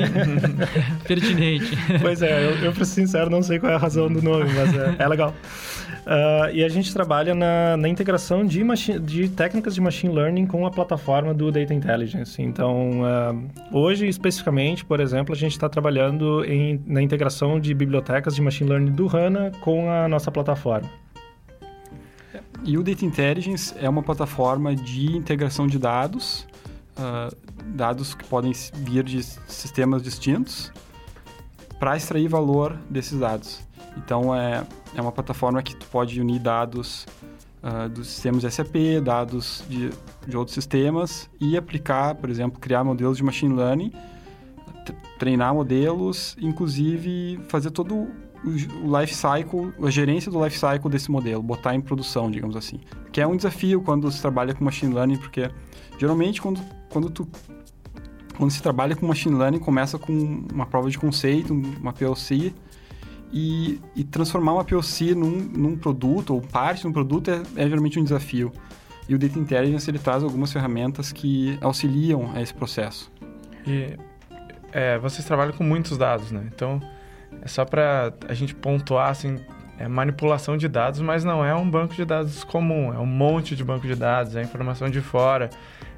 pertinente. 1.07 1.77
Pois 2.01 2.21
é, 2.21 2.45
eu, 2.45 2.65
eu, 2.65 2.73
pra 2.73 2.83
ser 2.83 3.01
sincero, 3.01 3.29
não 3.29 3.41
sei 3.41 3.59
qual 3.59 3.71
é 3.71 3.75
a 3.75 3.79
razão 3.79 4.11
do 4.11 4.21
nome, 4.21 4.51
mas 4.53 4.73
é, 4.73 4.95
é 4.99 5.07
legal. 5.07 5.33
E 6.53 6.63
a 6.63 6.69
gente 6.69 6.93
trabalha 6.93 7.33
na, 7.33 7.77
na 7.77 7.87
integração 7.87 8.45
de, 8.45 8.63
de 9.01 9.29
técnicas 9.29 9.75
de 9.75 9.81
machine 9.81 10.13
learning 10.13 10.45
com 10.45 10.65
a 10.65 10.71
plataforma 10.71 11.33
do 11.33 11.51
Data 11.51 11.73
Intelligence. 11.73 12.41
Então, 12.41 13.01
hoje, 13.71 14.07
especificamente, 14.07 14.85
por 14.85 14.99
exemplo, 14.99 15.33
a 15.33 15.37
gente 15.37 15.51
está 15.51 15.67
trabalhando 15.67 16.43
em, 16.45 16.81
na 16.85 17.01
integração 17.01 17.59
de 17.59 17.73
bibliotecas 17.73 18.35
de 18.35 18.41
machine 18.41 18.69
learning 18.69 18.91
do 18.91 19.07
HANA 19.07 19.51
com 19.61 19.89
a 19.89 20.07
nossa 20.07 20.31
plataforma. 20.31 20.89
e 22.63 22.77
o 22.77 22.83
Data 22.83 23.05
Intelligence 23.05 23.73
é 23.79 23.87
uma 23.87 24.01
plataforma 24.01 24.75
de 24.75 25.15
integração 25.15 25.67
de 25.67 25.77
dados, 25.77 26.47
uh, 26.97 27.35
dados 27.65 28.13
que 28.13 28.23
podem 28.25 28.51
vir 28.73 29.03
de 29.03 29.23
sistemas 29.23 30.01
distintos, 30.01 30.71
para 31.79 31.97
extrair 31.97 32.27
valor 32.27 32.77
desses 32.89 33.19
dados. 33.19 33.64
Então, 33.97 34.35
é, 34.35 34.65
é 34.95 35.01
uma 35.01 35.11
plataforma 35.11 35.61
que 35.61 35.75
tu 35.75 35.85
pode 35.87 36.19
unir 36.19 36.39
dados 36.39 37.05
uh, 37.63 37.89
dos 37.89 38.07
sistemas 38.07 38.53
SAP, 38.53 39.01
dados 39.03 39.63
de, 39.69 39.89
de 40.27 40.37
outros 40.37 40.53
sistemas 40.53 41.29
e 41.39 41.57
aplicar, 41.57 42.15
por 42.15 42.29
exemplo, 42.29 42.59
criar 42.59 42.83
modelos 42.83 43.17
de 43.17 43.23
machine 43.23 43.53
learning, 43.53 43.91
treinar 45.17 45.53
modelos, 45.53 46.35
inclusive 46.39 47.39
fazer 47.47 47.71
todo 47.71 48.07
o 48.83 48.99
life 48.99 49.13
cycle, 49.15 49.73
a 49.81 49.89
gerência 49.89 50.31
do 50.31 50.43
life 50.43 50.57
cycle 50.57 50.89
desse 50.89 51.09
modelo, 51.09 51.41
botar 51.41 51.73
em 51.73 51.81
produção, 51.81 52.29
digamos 52.29 52.55
assim. 52.55 52.79
Que 53.11 53.19
é 53.19 53.25
um 53.25 53.35
desafio 53.35 53.81
quando 53.81 54.11
se 54.11 54.21
trabalha 54.21 54.53
com 54.53 54.63
machine 54.63 54.93
learning, 54.93 55.17
porque 55.17 55.49
geralmente 55.97 56.41
quando, 56.41 56.61
quando 56.89 57.09
tu 57.09 57.27
quando 58.37 58.51
se 58.51 58.61
trabalha 58.61 58.95
com 58.95 59.07
machine 59.07 59.35
learning, 59.35 59.59
começa 59.59 59.97
com 59.97 60.45
uma 60.53 60.65
prova 60.65 60.89
de 60.89 60.97
conceito, 60.97 61.53
uma 61.53 61.93
POC, 61.93 62.53
e, 63.31 63.79
e 63.95 64.03
transformar 64.03 64.53
uma 64.53 64.63
POC 64.63 65.15
num, 65.15 65.29
num, 65.29 65.77
produto, 65.77 66.33
ou 66.33 66.41
parte 66.41 66.81
de 66.81 66.87
um 66.87 66.93
produto, 66.93 67.29
é, 67.29 67.41
é, 67.55 67.67
geralmente 67.67 67.99
um 67.99 68.03
desafio. 68.03 68.51
E 69.07 69.13
o 69.13 69.19
Data 69.19 69.37
Intelligence, 69.37 69.89
ele 69.89 69.99
traz 69.99 70.23
algumas 70.23 70.51
ferramentas 70.51 71.11
que 71.11 71.57
auxiliam 71.61 72.31
a 72.33 72.41
esse 72.41 72.53
processo. 72.53 73.11
E 73.67 73.97
é, 74.71 74.97
vocês 74.97 75.25
trabalham 75.25 75.53
com 75.53 75.63
muitos 75.63 75.97
dados, 75.97 76.31
né? 76.31 76.43
Então, 76.53 76.81
é 77.41 77.47
só 77.47 77.65
para 77.65 78.13
a 78.27 78.33
gente 78.33 78.55
pontuar, 78.55 79.09
assim, 79.09 79.37
é 79.77 79.87
manipulação 79.87 80.57
de 80.57 80.67
dados, 80.67 81.01
mas 81.01 81.23
não 81.23 81.43
é 81.43 81.53
um 81.53 81.69
banco 81.69 81.93
de 81.93 82.05
dados 82.05 82.43
comum, 82.43 82.93
é 82.93 82.97
um 82.97 83.05
monte 83.05 83.55
de 83.55 83.63
banco 83.63 83.85
de 83.85 83.95
dados, 83.95 84.35
é 84.35 84.41
informação 84.41 84.89
de 84.89 85.01
fora. 85.01 85.49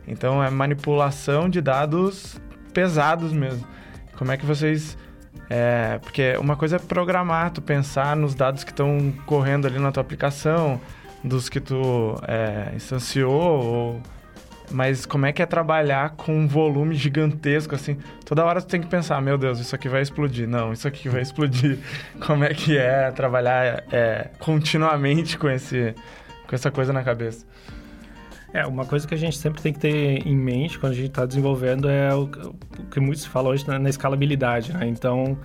Então 0.08 0.42
é 0.42 0.50
manipulação 0.50 1.50
de 1.50 1.62
dados 1.62 2.40
pesados 2.74 3.34
mesmo. 3.34 3.68
Como 4.18 4.32
é 4.32 4.38
que 4.38 4.46
vocês. 4.46 4.98
É, 5.50 6.00
porque 6.02 6.36
uma 6.40 6.56
coisa 6.56 6.76
é 6.76 6.80
programar, 6.80 7.52
tu 7.52 7.62
pensar 7.62 8.16
nos 8.16 8.36
dados 8.36 8.64
que 8.64 8.72
estão 8.72 9.14
correndo 9.26 9.66
ali 9.66 9.80
na 9.80 9.92
tua 9.92 10.02
aplicação, 10.02 10.80
dos 11.24 11.50
que 11.50 11.60
tu 11.60 12.16
é, 12.28 12.76
instanciou, 12.76 13.64
ou, 13.64 14.02
mas 14.70 15.06
como 15.06 15.26
é 15.26 15.32
que 15.32 15.42
é 15.42 15.46
trabalhar 15.46 16.12
com 16.12 16.36
um 16.38 16.48
volume 16.48 16.96
gigantesco, 16.96 17.74
assim? 17.74 17.98
Toda 18.26 18.44
hora 18.44 18.62
tu 18.62 18.68
tem 18.68 18.82
que 18.82 18.88
pensar, 18.88 19.22
meu 19.22 19.38
Deus, 19.38 19.60
isso 19.60 19.74
aqui 19.74 19.88
vai 19.88 20.02
explodir. 20.02 20.48
Não, 20.48 20.74
isso 20.74 20.88
aqui 20.88 21.08
vai 21.08 21.22
explodir. 21.22 21.80
Como 22.26 22.44
é 22.44 22.54
que 22.54 22.78
é 22.78 23.10
trabalhar 23.12 23.84
é, 23.92 24.30
continuamente 24.40 25.38
com, 25.38 25.50
esse, 25.50 25.96
com 26.48 26.56
essa 26.56 26.70
coisa 26.70 26.92
na 26.92 27.04
cabeça? 27.04 27.46
É, 28.58 28.66
uma 28.66 28.86
coisa 28.86 29.08
que 29.08 29.14
a 29.14 29.18
gente 29.18 29.38
sempre 29.38 29.62
tem 29.62 29.72
que 29.72 29.78
ter 29.78 30.26
em 30.26 30.36
mente 30.36 30.80
quando 30.80 30.94
a 30.94 30.96
gente 30.96 31.10
está 31.10 31.28
desenvolvendo 31.28 31.88
é 31.88 32.12
o, 32.16 32.28
que 32.90 33.00
muito 33.00 33.20
se 33.20 33.30
fala 33.30 33.50
hoje 33.50 33.68
na, 33.68 33.78
na 33.78 33.88
escalabilidade, 33.88 34.74
né? 34.74 34.88
Então, 34.88 35.38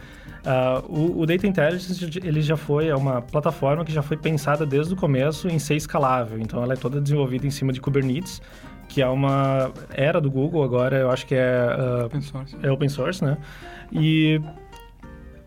uh, 0.47 0.83
o, 0.89 1.21
o, 1.21 1.27
Data 1.27 1.47
Intelligence, 1.47 2.03
ele 2.25 2.41
já 2.41 2.57
foi, 2.57 2.87
é 2.89 2.97
uma 2.97 3.21
plataforma 3.21 3.85
que 3.85 3.93
já 3.93 4.01
foi 4.01 4.17
pensada 4.17 4.65
desde 4.65 4.95
o 4.95 4.97
começo 4.97 5.47
em 5.47 5.59
ser 5.59 5.77
escalável. 5.77 6.39
Então, 6.41 6.63
ela 6.63 6.73
é 6.73 6.77
toda 6.77 7.03
desenvolvida 7.03 7.47
em 7.47 7.51
cima 7.51 7.71
de 7.71 7.83
Kubernetes, 7.83 8.41
que 8.89 9.03
é 9.03 9.07
uma 9.07 9.71
era 9.91 10.19
do 10.19 10.31
Google 10.31 10.65
agora, 10.65 10.97
eu 10.97 11.11
acho 11.11 11.27
que 11.27 11.35
é... 11.35 11.67
Uh, 11.79 12.07
open 12.07 12.23
source. 12.23 12.57
É 12.63 12.73
open 12.73 12.89
source, 12.89 13.23
né? 13.23 13.37
E 13.93 14.41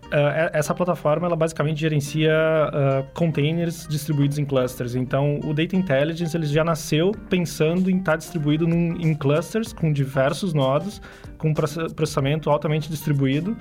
Uh, 0.05 0.53
essa 0.53 0.73
plataforma 0.73 1.25
ela 1.25 1.35
basicamente 1.35 1.79
gerencia 1.79 2.31
uh, 2.31 3.03
containers 3.13 3.87
distribuídos 3.87 4.37
em 4.37 4.45
clusters. 4.45 4.93
Então, 4.93 5.39
o 5.43 5.53
Data 5.53 5.75
Intelligence 5.75 6.37
ele 6.37 6.45
já 6.45 6.63
nasceu 6.63 7.11
pensando 7.29 7.89
em 7.89 7.97
estar 7.97 8.11
tá 8.11 8.17
distribuído 8.17 8.67
num, 8.67 8.95
em 9.01 9.15
clusters 9.15 9.73
com 9.73 9.91
diversos 9.91 10.53
nodos, 10.53 11.01
com 11.39 11.53
processamento 11.53 12.49
altamente 12.51 12.87
distribuído. 12.87 13.57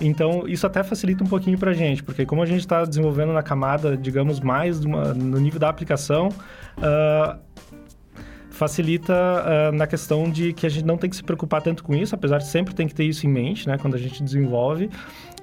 Então, 0.00 0.46
isso 0.46 0.66
até 0.66 0.82
facilita 0.82 1.24
um 1.24 1.26
pouquinho 1.26 1.58
para 1.58 1.70
a 1.70 1.74
gente, 1.74 2.02
porque 2.02 2.26
como 2.26 2.42
a 2.42 2.46
gente 2.46 2.60
está 2.60 2.84
desenvolvendo 2.84 3.32
na 3.32 3.42
camada, 3.42 3.96
digamos, 3.96 4.40
mais 4.40 4.84
uma, 4.84 5.14
no 5.14 5.38
nível 5.38 5.58
da 5.58 5.70
aplicação, 5.70 6.28
uh, 6.28 7.38
facilita 8.50 9.14
uh, 9.14 9.74
na 9.74 9.86
questão 9.86 10.30
de 10.30 10.52
que 10.52 10.66
a 10.66 10.68
gente 10.68 10.84
não 10.84 10.98
tem 10.98 11.08
que 11.08 11.16
se 11.16 11.22
preocupar 11.22 11.62
tanto 11.62 11.82
com 11.82 11.94
isso, 11.94 12.14
apesar 12.14 12.38
de 12.38 12.46
sempre 12.46 12.74
tem 12.74 12.86
que 12.86 12.94
ter 12.94 13.04
isso 13.04 13.26
em 13.26 13.30
mente, 13.30 13.66
né, 13.66 13.78
quando 13.78 13.94
a 13.94 13.98
gente 13.98 14.22
desenvolve 14.22 14.90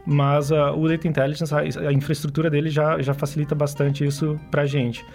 mas 0.06 0.52
uh, 0.52 0.72
o 0.76 0.88
Data 0.88 1.08
Intelligence, 1.08 1.54
a, 1.54 1.60
a, 1.60 1.94
infraestrutura 1.94 2.50
dele 2.50 2.70
já, 2.70 3.02
já 3.02 3.14
facilita 3.14 3.56
bastante 3.56 4.06
isso 4.06 4.40
para 4.52 4.64
a 4.64 4.66
gente. 4.66 5.06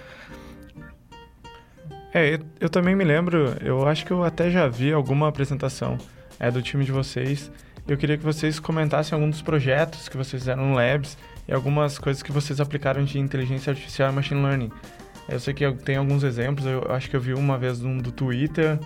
É, 2.12 2.34
eu, 2.34 2.38
eu, 2.60 2.68
também 2.68 2.96
me 2.96 3.04
lembro, 3.04 3.54
eu 3.62 3.86
acho 3.86 4.06
que 4.06 4.10
eu 4.10 4.24
até 4.24 4.50
já 4.50 4.66
vi 4.66 4.92
alguma 4.92 5.28
apresentação 5.28 5.98
é, 6.40 6.50
do 6.50 6.62
time 6.62 6.84
de 6.84 6.92
vocês. 6.92 7.50
Eu 7.86 7.96
queria 7.96 8.16
que 8.16 8.24
vocês 8.24 8.58
comentassem 8.58 9.14
alguns 9.14 9.36
dos 9.36 9.42
projetos 9.42 10.08
que 10.08 10.16
vocês 10.16 10.42
fizeram 10.42 10.68
no 10.68 10.74
Labs 10.74 11.16
e 11.46 11.52
algumas 11.52 11.98
coisas 11.98 12.22
que 12.22 12.32
vocês 12.32 12.60
aplicaram 12.60 13.04
de 13.04 13.18
inteligência 13.18 13.70
artificial 13.70 14.10
e 14.10 14.14
machine 14.14 14.42
learning. 14.42 14.70
Eu 15.28 15.38
sei 15.38 15.52
que 15.52 15.70
tem 15.72 15.96
alguns 15.96 16.22
exemplos, 16.22 16.66
eu 16.66 16.90
acho 16.90 17.10
que 17.10 17.16
eu 17.16 17.20
vi 17.20 17.34
uma 17.34 17.58
vez 17.58 17.82
um 17.82 17.98
do 17.98 18.10
Twitter. 18.10 18.78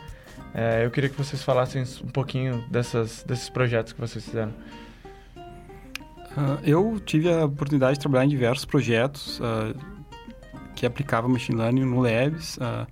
É, 0.53 0.85
eu 0.85 0.91
queria 0.91 1.09
que 1.09 1.17
vocês 1.17 1.43
falassem 1.43 1.85
um 2.05 2.09
pouquinho 2.09 2.65
dessas, 2.69 3.23
desses 3.23 3.49
projetos 3.49 3.93
que 3.93 4.01
vocês 4.01 4.25
fizeram. 4.25 4.53
Uh, 6.37 6.59
eu 6.65 7.01
tive 7.05 7.31
a 7.31 7.45
oportunidade 7.45 7.95
de 7.95 8.01
trabalhar 8.01 8.25
em 8.25 8.29
diversos 8.29 8.65
projetos 8.65 9.39
uh, 9.41 9.79
que 10.75 10.87
aplicavam 10.87 11.31
machine 11.31 11.59
learning 11.59 11.85
no 11.85 12.01
Labs. 12.01 12.57
Uh, 12.57 12.87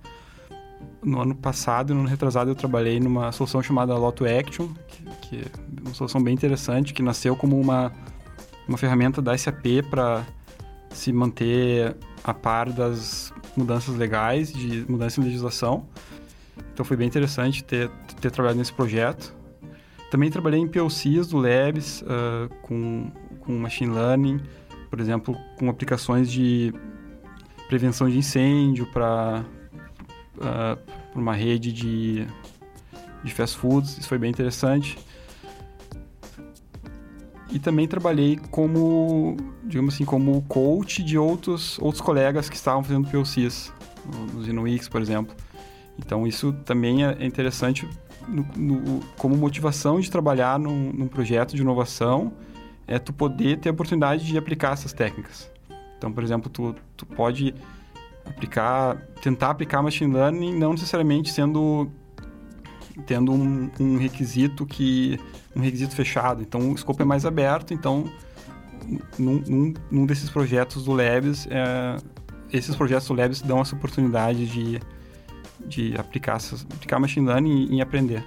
no 1.03 1.19
ano 1.19 1.33
passado 1.33 1.95
no 1.95 2.01
ano 2.01 2.09
retrasado 2.09 2.51
eu 2.51 2.55
trabalhei 2.55 2.99
numa 2.99 3.31
solução 3.31 3.63
chamada 3.63 3.95
Lotto 3.95 4.23
Action, 4.25 4.67
que, 4.87 5.03
que 5.21 5.37
é 5.41 5.81
uma 5.81 5.93
solução 5.93 6.21
bem 6.21 6.33
interessante, 6.33 6.93
que 6.93 7.01
nasceu 7.01 7.35
como 7.35 7.59
uma, 7.59 7.91
uma 8.67 8.77
ferramenta 8.77 9.21
da 9.21 9.35
SAP 9.35 9.83
para 9.89 10.23
se 10.91 11.11
manter 11.11 11.95
a 12.23 12.33
par 12.33 12.71
das 12.71 13.33
mudanças 13.57 13.95
legais, 13.95 14.53
de 14.53 14.85
mudança 14.87 15.19
em 15.19 15.23
legislação. 15.23 15.87
Então 16.73 16.85
foi 16.85 16.95
bem 16.95 17.07
interessante 17.07 17.63
ter, 17.63 17.89
ter 18.19 18.29
trabalhado 18.29 18.59
nesse 18.59 18.73
projeto. 18.73 19.35
Também 20.11 20.29
trabalhei 20.29 20.59
em 20.59 20.67
POCs 20.67 21.27
do 21.29 21.37
Labs, 21.37 22.01
uh, 22.01 22.49
com 22.61 23.09
com 23.41 23.57
machine 23.57 23.93
learning, 23.93 24.39
por 24.89 24.99
exemplo, 24.99 25.37
com 25.57 25.69
aplicações 25.69 26.31
de 26.31 26.73
prevenção 27.67 28.09
de 28.09 28.17
incêndio 28.17 28.85
para 28.87 29.45
uh, 30.37 30.41
ah, 30.41 30.77
uma 31.15 31.33
rede 31.33 31.71
de, 31.71 32.27
de 33.23 33.33
fast 33.33 33.57
foods, 33.57 33.97
isso 33.97 34.09
foi 34.09 34.17
bem 34.17 34.29
interessante. 34.29 34.97
E 37.49 37.59
também 37.59 37.87
trabalhei 37.87 38.39
como, 38.49 39.35
digamos 39.63 39.93
assim, 39.93 40.05
como 40.05 40.41
coach 40.43 41.03
de 41.03 41.17
outros, 41.17 41.77
outros 41.79 42.01
colegas 42.01 42.49
que 42.49 42.55
estavam 42.55 42.83
fazendo 42.83 43.09
POCs, 43.09 43.73
no 44.33 44.43
Zinux, 44.43 44.87
por 44.87 45.01
exemplo. 45.01 45.35
Então, 45.97 46.25
isso 46.25 46.53
também 46.65 47.05
é 47.05 47.25
interessante 47.25 47.87
no, 48.27 48.45
no, 48.55 48.99
como 49.17 49.35
motivação 49.35 49.99
de 49.99 50.09
trabalhar 50.09 50.57
num, 50.59 50.91
num 50.93 51.07
projeto 51.07 51.55
de 51.55 51.61
inovação 51.61 52.33
é 52.87 52.99
tu 52.99 53.13
poder 53.13 53.57
ter 53.59 53.69
a 53.69 53.71
oportunidade 53.71 54.25
de 54.25 54.37
aplicar 54.37 54.73
essas 54.73 54.93
técnicas. 54.93 55.51
Então, 55.97 56.11
por 56.11 56.23
exemplo, 56.23 56.49
tu, 56.49 56.75
tu 56.97 57.05
pode 57.05 57.53
aplicar, 58.25 58.97
tentar 59.21 59.51
aplicar 59.51 59.81
machine 59.81 60.13
learning 60.13 60.57
não 60.57 60.71
necessariamente 60.71 61.31
sendo 61.31 61.89
tendo 63.05 63.31
um, 63.31 63.69
um, 63.79 63.97
requisito 63.97 64.65
que 64.65 65.19
um 65.55 65.61
requisito 65.61 65.95
fechado. 65.95 66.41
Então, 66.41 66.71
o 66.71 66.75
escopo 66.75 67.01
é 67.01 67.05
mais 67.05 67.25
aberto. 67.25 67.73
Então, 67.73 68.05
num, 69.17 69.41
num, 69.47 69.73
num 69.89 70.05
desses 70.05 70.29
projetos 70.29 70.85
do 70.85 70.91
Labs, 70.91 71.47
é, 71.49 71.97
esses 72.51 72.75
projetos 72.75 73.07
do 73.07 73.13
Labs 73.13 73.41
dão 73.41 73.61
essa 73.61 73.75
oportunidade 73.75 74.45
de, 74.45 74.79
de 75.65 75.95
aplicar, 75.97 76.37
aplicar 76.73 76.99
machine 76.99 77.27
learning 77.27 77.67
e, 77.71 77.75
e 77.77 77.81
aprender. 77.81 78.23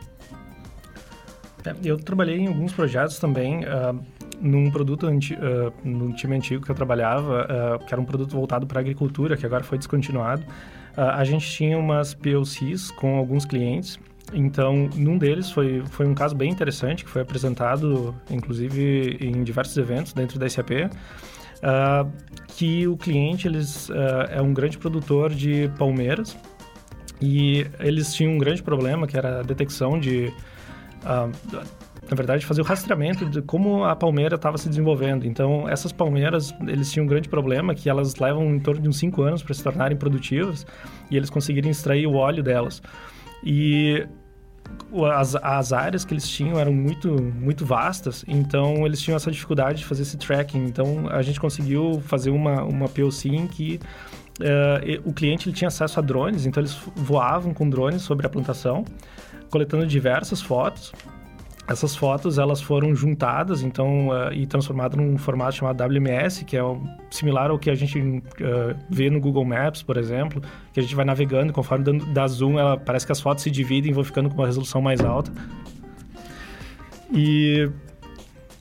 É, 1.65 1.75
eu 1.83 1.99
trabalhei 1.99 2.39
em 2.39 2.47
alguns 2.47 2.73
projetos 2.73 3.19
também. 3.19 3.65
Uh, 3.65 4.01
num 4.41 4.71
produto, 4.71 5.07
anti, 5.07 5.35
uh, 5.35 5.73
num 5.85 6.13
time 6.13 6.37
antigo 6.37 6.65
que 6.65 6.71
eu 6.71 6.75
trabalhava, 6.75 7.47
uh, 7.81 7.85
que 7.85 7.93
era 7.93 8.01
um 8.01 8.05
produto 8.05 8.33
voltado 8.33 8.67
para 8.67 8.81
agricultura, 8.81 9.37
que 9.37 9.47
agora 9.47 9.65
foi 9.65 9.79
descontinuado, 9.79 10.43
uh, 10.97 11.01
a 11.01 11.25
gente 11.25 11.49
tinha 11.51 11.79
umas 11.79 12.15
POCs 12.15 12.91
com 12.93 13.17
alguns 13.17 13.45
clientes. 13.45 13.99
Então, 14.33 14.89
num 14.97 15.19
deles 15.19 15.51
foi, 15.51 15.83
foi 15.91 16.07
um 16.07 16.15
caso 16.15 16.35
bem 16.35 16.51
interessante, 16.51 17.05
que 17.05 17.11
foi 17.11 17.23
apresentado, 17.23 18.15
inclusive, 18.31 19.19
em 19.21 19.43
diversos 19.45 19.77
eventos 19.77 20.13
dentro 20.13 20.39
da 20.39 20.49
SAP, 20.49 20.71
que 22.49 22.89
o 22.89 22.97
cliente 22.97 23.47
eles, 23.47 23.91
é 24.31 24.41
um 24.41 24.53
grande 24.53 24.79
produtor 24.79 25.33
de 25.33 25.71
palmeiras 25.79 26.37
e 27.21 27.67
eles 27.79 28.15
tinham 28.15 28.33
um 28.33 28.39
grande 28.39 28.63
problema, 28.63 29.07
que 29.07 29.17
era 29.17 29.41
a 29.41 29.43
detecção 29.43 30.01
de 30.01 30.33
na 32.11 32.17
verdade, 32.17 32.45
fazer 32.45 32.61
o 32.61 32.65
rastreamento 32.65 33.25
de 33.27 33.41
como 33.41 33.85
a 33.85 33.97
palmeira 33.97 34.37
estava 34.37 34.59
se 34.59 34.69
desenvolvendo. 34.69 35.27
Então, 35.27 35.69
essas 35.69 35.93
palmeiras, 35.93 36.55
eles 36.67 36.93
tinham 36.93 37.05
um 37.05 37.09
grande 37.09 37.29
problema 37.29 37.75
que 37.75 37.89
elas 37.89 38.17
levam 38.17 38.55
em 38.55 38.61
torno 38.61 38.83
de 38.83 38.89
uns 38.89 38.99
5 38.99 39.23
anos 39.23 39.43
para 39.43 39.55
se 39.55 39.63
tornarem 39.63 39.97
produtivas 39.97 40.67
e 41.11 41.17
eles 41.17 41.31
conseguirem 41.31 41.71
extrair 41.71 42.07
o 42.07 42.15
óleo 42.15 42.43
delas. 42.43 42.83
E 43.43 44.07
as, 45.15 45.35
as 45.37 45.73
áreas 45.73 46.05
que 46.05 46.13
eles 46.13 46.29
tinham 46.29 46.59
eram 46.59 46.73
muito, 46.73 47.11
muito 47.23 47.65
vastas, 47.65 48.25
então 48.29 48.85
eles 48.85 49.01
tinham 49.01 49.17
essa 49.17 49.31
dificuldade 49.31 49.79
de 49.79 49.85
fazer 49.87 50.03
esse 50.03 50.19
tracking. 50.19 50.65
Então, 50.65 51.09
a 51.09 51.23
gente 51.23 51.41
conseguiu 51.41 52.03
fazer 52.07 52.31
uma, 52.31 52.63
uma 52.65 52.89
POC 52.89 53.29
em 53.29 53.47
que 53.47 53.81
uh, 54.41 55.09
o 55.09 55.13
cliente 55.13 55.49
ele 55.49 55.57
tinha 55.57 55.69
acesso 55.69 55.99
a 55.99 56.03
drones, 56.03 56.45
então 56.45 56.61
eles 56.61 56.79
voavam 56.95 57.55
com 57.55 57.69
drones 57.69 58.03
sobre 58.03 58.27
a 58.27 58.29
plantação, 58.29 58.85
coletando 59.51 59.87
diversas 59.87 60.43
fotos 60.43 60.93
essas 61.67 61.97
fotos 61.97 62.39
elas 62.39 62.61
foram 62.61 62.95
juntadas 62.95 63.63
então 63.63 64.09
uh, 64.09 64.33
e 64.33 64.47
transformadas 64.47 64.99
num 64.99 65.17
formato 65.17 65.57
chamado 65.57 65.83
WMS, 65.83 66.45
que 66.45 66.57
é 66.57 66.63
similar 67.11 67.51
ao 67.51 67.59
que 67.59 67.71
a 67.71 67.75
gente 67.75 67.99
uh, 67.99 68.23
vê 68.91 69.09
no 69.09 69.21
Google 69.21 69.45
Maps, 69.45 69.83
por 69.83 69.97
exemplo, 69.97 70.43
que 70.73 70.81
a 70.81 70.83
gente 70.83 70.95
vai 70.95 71.05
navegando 71.05 71.53
conforme 71.53 71.99
dá 72.13 72.27
zoom, 72.27 72.59
ela 72.59 72.77
parece 72.77 73.07
que 73.07 73.13
as 73.13 73.21
fotos 73.21 73.43
se 73.43 73.51
dividem 73.51 73.91
e 73.91 73.95
vão 73.95 74.05
ficando 74.05 74.29
com 74.29 74.37
uma 74.37 74.47
resolução 74.47 74.83
mais 74.83 75.01
alta. 75.01 75.33
E 77.13 77.71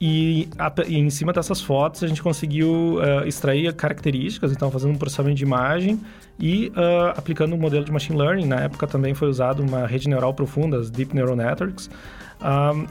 e, 0.05 0.49
a, 0.57 0.69
e, 0.85 0.97
em 0.97 1.09
cima 1.09 1.31
dessas 1.31 1.61
fotos 1.61 2.03
a 2.03 2.07
gente 2.07 2.21
conseguiu 2.21 2.97
uh, 2.97 3.25
extrair 3.25 3.73
características, 3.73 4.51
então 4.51 4.69
fazendo 4.69 4.91
um 4.91 4.97
processamento 4.97 5.37
de 5.37 5.43
imagem 5.43 5.97
e 6.37 6.73
uh, 6.75 7.17
aplicando 7.17 7.55
um 7.55 7.57
modelo 7.57 7.85
de 7.85 7.91
machine 7.91 8.17
learning. 8.19 8.45
Na 8.45 8.57
época 8.57 8.85
também 8.85 9.13
foi 9.13 9.29
usado 9.29 9.63
uma 9.63 9.87
rede 9.87 10.09
neural 10.09 10.33
profunda, 10.33 10.77
as 10.77 10.89
Deep 10.89 11.15
Neural 11.15 11.37
Networks, 11.37 11.89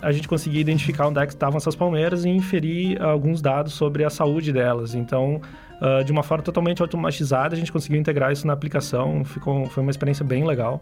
a 0.00 0.10
gente 0.12 0.26
conseguia 0.26 0.60
identificar 0.60 1.08
onde 1.08 1.20
é 1.20 1.26
que 1.26 1.32
estavam 1.32 1.58
essas 1.58 1.76
palmeiras 1.76 2.24
e 2.24 2.28
inferir 2.30 3.00
alguns 3.02 3.42
dados 3.42 3.74
sobre 3.74 4.02
a 4.02 4.08
saúde 4.08 4.50
delas. 4.50 4.94
Então, 4.94 5.42
uh, 5.80 6.02
de 6.02 6.10
uma 6.10 6.22
forma 6.22 6.42
totalmente 6.42 6.80
automatizada, 6.80 7.54
a 7.54 7.58
gente 7.58 7.70
conseguiu 7.70 8.00
integrar 8.00 8.32
isso 8.32 8.46
na 8.46 8.54
aplicação. 8.54 9.22
Ficou, 9.24 9.66
foi 9.66 9.82
uma 9.82 9.90
experiência 9.90 10.24
bem 10.24 10.44
legal. 10.46 10.80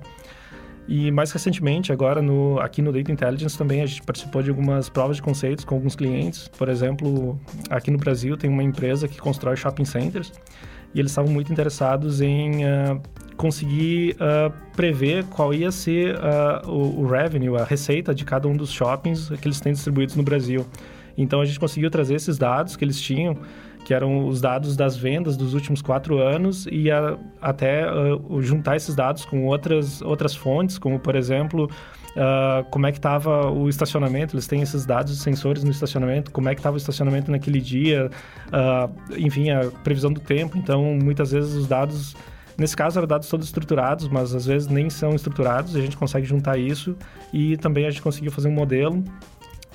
E 0.86 1.10
mais 1.10 1.30
recentemente, 1.30 1.92
agora 1.92 2.22
no, 2.22 2.58
aqui 2.60 2.80
no 2.80 2.92
Data 2.92 3.10
Intelligence 3.10 3.56
também 3.56 3.82
a 3.82 3.86
gente 3.86 4.02
participou 4.02 4.42
de 4.42 4.50
algumas 4.50 4.88
provas 4.88 5.16
de 5.16 5.22
conceitos 5.22 5.64
com 5.64 5.74
alguns 5.74 5.96
clientes. 5.96 6.48
Por 6.48 6.68
exemplo, 6.68 7.38
aqui 7.68 7.90
no 7.90 7.98
Brasil 7.98 8.36
tem 8.36 8.48
uma 8.48 8.62
empresa 8.62 9.06
que 9.06 9.18
constrói 9.18 9.56
shopping 9.56 9.84
centers 9.84 10.32
e 10.94 10.98
eles 10.98 11.12
estavam 11.12 11.32
muito 11.32 11.52
interessados 11.52 12.20
em 12.20 12.64
uh, 12.64 13.00
conseguir 13.40 14.16
uh, 14.16 14.52
prever 14.76 15.24
qual 15.24 15.54
ia 15.54 15.72
ser 15.72 16.14
uh, 16.16 16.70
o, 16.70 17.00
o, 17.00 17.06
revenue, 17.06 17.56
a 17.56 17.64
receita 17.64 18.14
de 18.14 18.22
cada 18.22 18.46
um 18.46 18.54
dos 18.54 18.70
shoppings 18.70 19.30
que 19.40 19.48
eles 19.48 19.58
têm 19.58 19.72
distribuídos 19.72 20.14
no 20.14 20.22
Brasil. 20.22 20.66
Então 21.16 21.40
a 21.40 21.46
gente 21.46 21.58
conseguiu 21.58 21.90
trazer 21.90 22.16
esses 22.16 22.36
dados 22.36 22.76
que 22.76 22.84
eles 22.84 23.00
tinham, 23.00 23.34
que 23.82 23.94
eram 23.94 24.28
os 24.28 24.42
dados 24.42 24.76
das 24.76 24.94
vendas 24.94 25.38
dos 25.38 25.54
últimos 25.54 25.80
quatro 25.80 26.18
anos, 26.18 26.68
e 26.70 26.90
a, 26.90 27.16
até 27.40 27.90
uh, 27.90 28.42
juntar 28.42 28.76
esses 28.76 28.94
dados 28.94 29.24
com 29.24 29.46
outras, 29.46 30.02
outras 30.02 30.36
fontes, 30.36 30.76
como 30.76 31.00
por 31.00 31.16
exemplo. 31.16 31.70
Uh, 32.10 32.68
como 32.70 32.88
é 32.88 32.92
que 32.92 32.98
estava 32.98 33.52
o 33.52 33.68
estacionamento, 33.68 34.34
eles 34.34 34.48
têm 34.48 34.60
esses 34.62 34.84
dados 34.84 35.16
de 35.16 35.22
sensores 35.22 35.62
no 35.62 35.70
estacionamento, 35.70 36.32
como 36.32 36.48
é 36.48 36.54
que 36.56 36.58
estava 36.58 36.74
o 36.74 36.76
estacionamento 36.76 37.30
naquele 37.30 37.60
dia, 37.60 38.10
uh, 38.48 39.16
enfim, 39.16 39.50
a 39.50 39.70
previsão 39.84 40.12
do 40.12 40.20
tempo. 40.20 40.58
Então, 40.58 40.98
muitas 41.00 41.30
vezes 41.30 41.54
os 41.54 41.68
dados 41.68 42.16
Nesse 42.60 42.76
caso, 42.76 42.98
eram 42.98 43.08
dados 43.08 43.26
todos 43.26 43.46
estruturados, 43.46 44.06
mas 44.06 44.34
às 44.34 44.44
vezes 44.44 44.68
nem 44.68 44.90
são 44.90 45.14
estruturados, 45.14 45.74
a 45.74 45.80
gente 45.80 45.96
consegue 45.96 46.26
juntar 46.26 46.58
isso 46.58 46.94
e 47.32 47.56
também 47.56 47.86
a 47.86 47.90
gente 47.90 48.02
conseguiu 48.02 48.30
fazer 48.30 48.48
um 48.48 48.52
modelo 48.52 49.02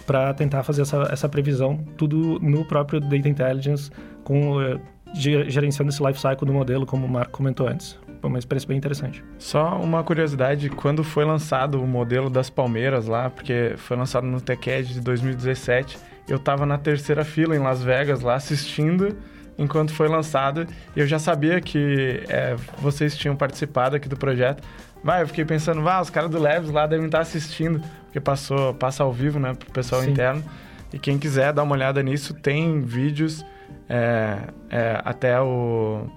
para 0.06 0.32
tentar 0.36 0.62
fazer 0.62 0.84
essa, 0.84 0.98
essa 1.10 1.27
previsão, 1.27 1.84
tudo 1.98 2.39
no 2.39 2.63
próprio 2.63 3.00
Data 3.00 3.27
Intelligence, 3.27 3.89
com 4.24 4.58
uh, 4.58 4.80
gerenciando 5.15 5.89
esse 5.89 6.04
life 6.06 6.20
cycle 6.22 6.46
do 6.46 6.54
modelo, 6.54 6.86
como 6.86 7.08
o 7.08 7.10
Marco 7.10 7.32
comentou 7.32 7.68
antes. 7.68 7.98
Foi 8.22 8.30
uma 8.30 8.38
experiência 8.38 8.68
bem 8.68 8.77
interessante. 8.77 9.24
Só 9.39 9.82
uma 9.82 10.03
curiosidade, 10.03 10.70
quando 10.70 11.03
foi 11.03 11.25
lançado 11.25 11.81
o 11.81 11.88
modelo 11.88 12.29
das 12.29 12.51
Palmeiras 12.51 13.07
lá, 13.07 13.31
porque 13.31 13.74
foi 13.77 13.98
lançado 13.98 14.27
no 14.27 14.40
TechEd 14.40 14.94
de 14.94 15.01
2017, 15.01 15.98
eu 16.27 16.38
estava 16.38 16.68
na 16.68 16.77
terceira 16.77 17.25
fila 17.25 17.55
em 17.55 17.60
Las 17.60 17.81
Vegas 17.81 18.22
lá 18.22 18.36
assistindo 18.36 19.18
enquanto 19.57 19.94
foi 19.94 20.07
lançado. 20.07 20.68
E 20.96 21.00
eu 21.00 21.07
já 21.07 21.20
sabia 21.20 21.61
que 21.61 22.24
é, 22.27 22.55
vocês 22.79 23.15
tinham 23.18 23.35
participado 23.35 23.96
aqui 23.96 24.07
do 24.07 24.18
projeto. 24.18 24.63
Vai, 25.03 25.22
eu 25.22 25.27
fiquei 25.27 25.46
pensando, 25.46 25.81
vá, 25.81 26.01
os 26.01 26.09
caras 26.09 26.29
do 26.29 26.39
Leves 26.39 26.72
lá 26.72 26.87
devem 26.87 27.05
estar 27.05 27.20
assistindo, 27.20 27.81
porque 28.05 28.20
passou, 28.20 28.74
passa 28.74 29.03
ao 29.03 29.13
vivo, 29.13 29.39
né, 29.39 29.53
pro 29.53 29.72
pessoal 29.72 30.01
Sim. 30.01 30.11
interno. 30.11 30.44
E 30.91 30.98
quem 30.98 31.18
quiser 31.18 31.53
dar 31.53 31.63
uma 31.63 31.74
olhada 31.74 32.01
nisso, 32.01 32.33
tem 32.33 32.81
vídeos 32.81 33.46
é, 33.87 34.37
é, 34.70 35.01
até 35.03 35.39
o 35.39 36.07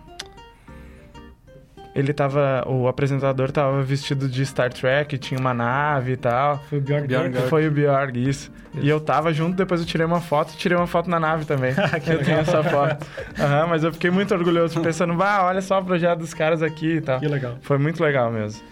ele 1.99 2.13
tava. 2.13 2.65
O 2.67 2.87
apresentador 2.87 3.51
tava 3.51 3.83
vestido 3.83 4.29
de 4.29 4.47
Star 4.47 4.73
Trek, 4.73 5.19
tinha 5.19 5.39
uma 5.39 5.53
nave 5.53 6.13
e 6.13 6.17
tal. 6.17 6.63
Foi 6.69 6.79
o 6.79 6.81
Bjorn, 6.81 7.07
Bjorn 7.09 7.35
Foi 7.49 7.67
o 7.67 7.71
Bjorn, 7.71 8.29
isso. 8.29 8.51
isso. 8.73 8.87
E 8.87 8.89
eu 8.89 9.01
tava 9.01 9.33
junto, 9.33 9.57
depois 9.57 9.81
eu 9.81 9.87
tirei 9.87 10.07
uma 10.07 10.21
foto 10.21 10.57
tirei 10.57 10.77
uma 10.77 10.87
foto 10.87 11.11
na 11.11 11.19
nave 11.19 11.45
também. 11.45 11.73
eu 12.07 12.23
tenho 12.23 12.39
essa 12.39 12.63
foto. 12.63 13.05
Uhum, 13.39 13.69
mas 13.69 13.83
eu 13.83 13.93
fiquei 13.93 14.11
muito 14.11 14.33
orgulhoso, 14.33 14.81
pensando, 14.81 15.15
bah, 15.15 15.45
olha 15.45 15.61
só 15.61 15.81
o 15.81 15.85
projeto 15.85 16.21
dos 16.21 16.33
caras 16.33 16.63
aqui 16.63 16.97
e 16.97 17.01
tal. 17.01 17.19
Que 17.19 17.27
legal. 17.27 17.57
Foi 17.63 17.79
muito 17.79 18.03
legal 18.03 18.31
mesmo. 18.31 18.63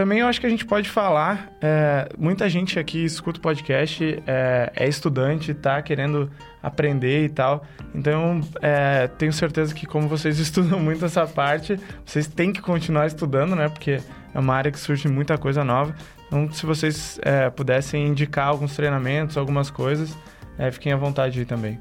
Também 0.00 0.20
eu 0.20 0.26
acho 0.26 0.40
que 0.40 0.46
a 0.46 0.48
gente 0.48 0.64
pode 0.64 0.88
falar, 0.88 1.52
é, 1.60 2.08
muita 2.16 2.48
gente 2.48 2.78
aqui 2.78 3.04
escuta 3.04 3.38
o 3.38 3.42
podcast, 3.42 4.02
é, 4.26 4.72
é 4.74 4.88
estudante, 4.88 5.52
tá 5.52 5.82
querendo 5.82 6.30
aprender 6.62 7.26
e 7.26 7.28
tal. 7.28 7.66
Então, 7.94 8.40
é, 8.62 9.08
tenho 9.08 9.30
certeza 9.30 9.74
que 9.74 9.84
como 9.84 10.08
vocês 10.08 10.38
estudam 10.40 10.80
muito 10.80 11.04
essa 11.04 11.26
parte, 11.26 11.78
vocês 12.02 12.26
têm 12.26 12.50
que 12.50 12.62
continuar 12.62 13.08
estudando, 13.08 13.54
né? 13.54 13.68
Porque 13.68 14.00
é 14.32 14.38
uma 14.38 14.54
área 14.54 14.72
que 14.72 14.80
surge 14.80 15.06
muita 15.06 15.36
coisa 15.36 15.62
nova. 15.62 15.94
Então, 16.28 16.50
se 16.50 16.64
vocês 16.64 17.20
é, 17.20 17.50
pudessem 17.50 18.06
indicar 18.06 18.48
alguns 18.48 18.74
treinamentos, 18.74 19.36
algumas 19.36 19.68
coisas, 19.68 20.16
é, 20.56 20.70
fiquem 20.70 20.94
à 20.94 20.96
vontade 20.96 21.40
aí 21.40 21.44
também. 21.44 21.78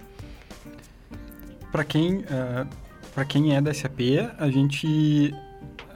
Para 1.72 1.86
quem, 1.86 2.18
uh, 2.18 3.26
quem 3.30 3.56
é 3.56 3.62
da 3.62 3.74
SAP, 3.74 4.02
a 4.38 4.50
gente 4.52 5.34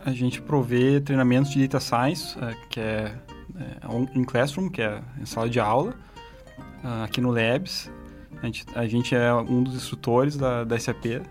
a 0.05 0.11
gente 0.11 0.41
provê 0.41 0.99
treinamentos 0.99 1.51
de 1.51 1.67
Data 1.67 1.79
Science, 1.79 2.37
uh, 2.37 2.55
que 2.69 2.79
é, 2.79 3.15
é 3.55 4.17
em 4.17 4.23
Classroom, 4.23 4.69
que 4.69 4.81
é 4.81 5.01
em 5.19 5.25
sala 5.25 5.49
de 5.49 5.59
aula, 5.59 5.93
uh, 6.83 7.03
aqui 7.03 7.21
no 7.21 7.31
Labs. 7.31 7.89
A 8.41 8.45
gente, 8.45 8.65
a 8.75 8.87
gente, 8.87 9.15
é 9.15 9.33
um 9.33 9.63
dos 9.63 9.75
instrutores 9.75 10.35
da, 10.35 10.63
da 10.63 10.77
SAP 10.77 11.21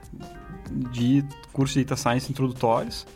de 0.90 1.24
curso 1.52 1.74
de 1.74 1.84
Data 1.84 1.96
Science 1.96 2.30
introdutórios. 2.30 3.06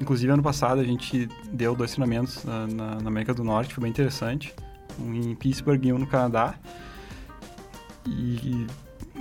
Inclusive, 0.00 0.32
ano 0.32 0.42
passado, 0.42 0.80
a 0.80 0.84
gente 0.84 1.28
deu 1.52 1.74
dois 1.74 1.92
treinamentos 1.92 2.44
na, 2.44 2.66
na, 2.66 2.94
na 2.96 3.08
América 3.08 3.32
do 3.32 3.44
Norte, 3.44 3.72
foi 3.72 3.82
bem 3.82 3.90
interessante. 3.90 4.54
Um 4.98 5.14
em 5.14 5.34
Pittsburgh 5.34 5.84
e 5.84 5.92
um 5.92 5.98
no 5.98 6.06
Canadá. 6.06 6.54
E 8.06 8.66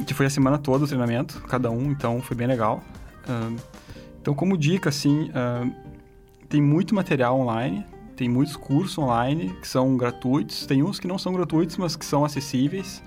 que 0.06 0.13
foi 0.13 0.26
a 0.26 0.30
semana 0.30 0.58
toda 0.58 0.84
o 0.84 0.88
treinamento, 0.88 1.41
cada 1.43 1.69
um, 1.71 1.91
então 1.91 2.21
foi 2.21 2.36
bem 2.36 2.48
legal. 2.48 2.84
Uh, 3.28 3.56
então, 4.25 4.33
como 4.33 4.57
dica, 4.57 4.89
assim, 4.89 5.29
uh, 5.29 5.71
tem 6.49 6.59
muito 6.59 6.95
material 6.95 7.39
online, 7.39 7.85
tem 8.15 8.27
muitos 8.27 8.55
cursos 8.55 8.97
online 8.97 9.55
que 9.61 9.67
são 9.67 9.95
gratuitos, 9.95 10.65
tem 10.65 10.81
uns 10.81 10.99
que 10.99 11.07
não 11.07 11.19
são 11.19 11.31
gratuitos, 11.31 11.77
mas 11.77 11.95
que 11.95 12.03
são 12.03 12.25
acessíveis. 12.25 13.03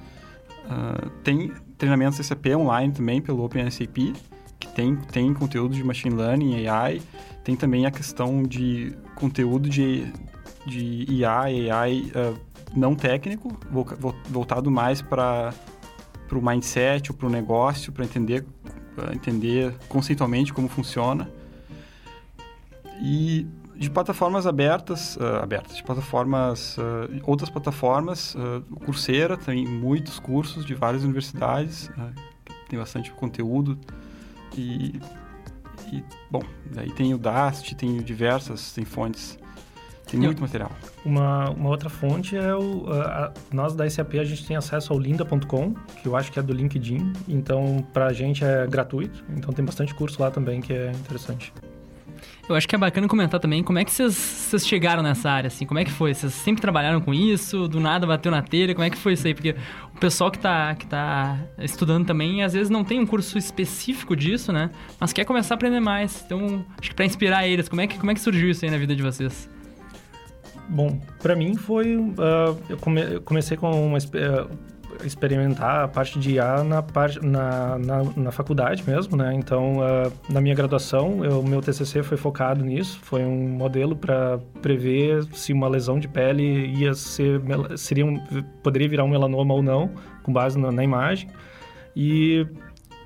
Uh, 0.64 1.11
tem 1.24 1.52
treinamentos 1.76 2.24
SAP 2.24 2.46
online 2.57 2.92
também 2.92 3.20
pelo 3.20 3.44
OpenSAP, 3.44 4.14
que 4.61 4.68
tem, 4.68 4.94
tem 4.94 5.35
conteúdo 5.35 5.74
de 5.74 5.83
Machine 5.83 6.14
Learning, 6.14 6.68
AI, 6.68 7.02
tem 7.42 7.57
também 7.57 7.85
a 7.85 7.90
questão 7.90 8.44
de 8.44 8.94
conteúdo 9.16 9.68
de, 9.68 10.12
de 10.64 11.04
IA, 11.09 11.40
AI 11.40 12.12
uh, 12.14 12.38
não 12.76 12.94
técnico, 12.94 13.59
voltado 14.31 14.70
mais 14.70 15.02
para 15.02 15.52
o 16.31 16.40
mindset 16.40 17.11
ou 17.11 17.18
para 17.18 17.26
o 17.26 17.31
negócio, 17.31 17.90
para 17.90 18.04
entender 18.04 18.46
entender 19.12 19.74
conceitualmente 19.88 20.52
como 20.52 20.68
funciona. 20.68 21.30
E 23.00 23.46
de 23.76 23.88
plataformas 23.88 24.44
abertas, 24.44 25.16
uh, 25.16 25.37
abertas, 25.40 25.76
de 25.76 25.84
plataformas, 25.84 26.76
uh, 26.78 26.82
outras 27.22 27.48
plataformas, 27.48 28.34
uh, 28.34 28.61
Coursera 28.84 29.37
tem 29.37 29.64
muitos 29.64 30.18
cursos 30.18 30.64
de 30.64 30.74
várias 30.74 31.04
universidades, 31.04 31.88
tem 32.68 32.76
bastante 32.76 33.12
conteúdo 33.12 33.78
e, 34.56 35.00
e, 35.92 36.02
bom, 36.28 36.42
daí 36.74 36.90
tem 36.90 37.14
o 37.14 37.18
Dast, 37.18 37.72
tem 37.76 37.98
diversas, 37.98 38.72
tem 38.72 38.84
fontes 38.84 39.38
tem 40.09 40.21
muito 40.21 40.40
material. 40.40 40.71
Uma, 41.05 41.51
uma 41.51 41.68
outra 41.68 41.88
fonte 41.88 42.37
é 42.37 42.55
o. 42.55 42.90
A, 42.90 43.33
nós 43.53 43.75
da 43.75 43.88
SAP 43.88 44.14
a 44.14 44.25
gente 44.25 44.47
tem 44.47 44.57
acesso 44.57 44.92
ao 44.92 44.99
linda.com, 44.99 45.75
que 46.03 46.09
eu 46.09 46.16
acho 46.16 46.33
que 46.33 46.38
é 46.38 46.42
do 46.42 46.53
LinkedIn. 46.53 47.12
Então, 47.29 47.87
para 47.92 48.07
a 48.07 48.12
gente 48.12 48.44
é 48.44 48.66
gratuito. 48.66 49.25
Então, 49.37 49.53
tem 49.53 49.64
bastante 49.64 49.94
curso 49.94 50.21
lá 50.21 50.31
também 50.31 50.61
que 50.61 50.73
é 50.73 50.90
interessante. 50.92 51.53
Eu 52.49 52.55
acho 52.55 52.66
que 52.66 52.75
é 52.75 52.79
bacana 52.79 53.07
comentar 53.07 53.38
também 53.38 53.62
como 53.62 53.79
é 53.79 53.85
que 53.85 53.92
vocês 53.92 54.66
chegaram 54.66 55.03
nessa 55.03 55.31
área, 55.31 55.49
assim, 55.49 55.66
como 55.66 55.79
é 55.79 55.85
que 55.85 55.90
foi? 55.90 56.14
Vocês 56.14 56.33
sempre 56.33 56.62
trabalharam 56.62 56.99
com 56.99 57.12
isso, 57.12 57.68
do 57.68 57.79
nada 57.79 58.07
bateu 58.07 58.33
na 58.33 58.40
telha, 58.40 58.75
como 58.75 58.87
é 58.87 58.90
que 58.90 58.97
foi 58.97 59.12
isso 59.12 59.27
aí? 59.27 59.35
Porque 59.35 59.55
o 59.94 59.99
pessoal 59.99 60.31
que 60.31 60.38
tá, 60.38 60.75
que 60.75 60.87
tá 60.87 61.38
estudando 61.59 62.07
também, 62.07 62.42
às 62.42 62.55
vezes 62.55 62.71
não 62.71 62.85
tem 62.85 62.99
um 62.99 63.07
curso 63.07 63.37
específico 63.37 64.16
disso, 64.16 64.51
né? 64.51 64.71
Mas 64.99 65.12
quer 65.12 65.27
começar 65.27 65.55
a 65.55 65.57
aprender 65.57 65.81
mais. 65.81 66.23
Então, 66.25 66.64
acho 66.81 66.88
que 66.88 66.97
pra 66.97 67.05
inspirar 67.05 67.47
eles, 67.47 67.68
como 67.68 67.83
é 67.83 67.87
que, 67.87 67.99
como 67.99 68.11
é 68.11 68.14
que 68.14 68.21
surgiu 68.21 68.49
isso 68.49 68.64
aí 68.64 68.71
na 68.71 68.79
vida 68.79 68.97
de 68.97 69.03
vocês? 69.03 69.49
Bom, 70.68 71.00
para 71.20 71.35
mim 71.35 71.54
foi... 71.57 71.96
Uh, 71.96 72.57
eu, 72.68 72.76
come, 72.76 73.14
eu, 73.14 73.22
comecei 73.22 73.57
com 73.57 73.70
uma... 73.70 73.98
Uh, 73.98 74.68
experimentar 75.04 75.85
a 75.85 75.88
parte 75.88 76.18
de 76.18 76.33
IA 76.33 76.64
na, 76.64 76.85
na, 77.22 77.78
na, 77.78 78.04
na 78.16 78.33
faculdade 78.33 78.83
mesmo, 78.87 79.16
né? 79.16 79.33
Então, 79.35 79.78
uh, 79.78 80.12
na 80.28 80.40
minha 80.40 80.54
graduação, 80.54 81.20
o 81.20 81.42
meu 81.42 81.61
TCC 81.61 82.02
foi 82.02 82.16
focado 82.16 82.64
nisso. 82.64 82.98
Foi 83.02 83.24
um 83.24 83.48
modelo 83.48 83.94
para 83.94 84.38
prever 84.61 85.24
se 85.33 85.52
uma 85.52 85.68
lesão 85.68 85.98
de 85.98 86.09
pele 86.09 86.66
ia 86.66 86.94
ser, 86.94 87.40
seria 87.76 88.04
um, 88.04 88.18
poderia 88.62 88.88
virar 88.88 89.04
um 89.04 89.09
melanoma 89.09 89.54
ou 89.54 89.62
não, 89.62 89.90
com 90.22 90.33
base 90.33 90.59
na, 90.59 90.72
na 90.72 90.83
imagem. 90.83 91.28
E 91.94 92.46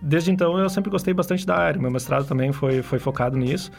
desde 0.01 0.31
então 0.31 0.59
eu 0.59 0.68
sempre 0.68 0.90
gostei 0.90 1.14
bastante 1.14 1.46
da 1.46 1.57
área. 1.57 1.81
Meu 1.81 1.90
mestrado 1.90 2.27
também 2.27 2.53
foi, 2.53 2.83
foi 2.83 2.98
focado 2.98 3.37
nisso. 3.37 3.70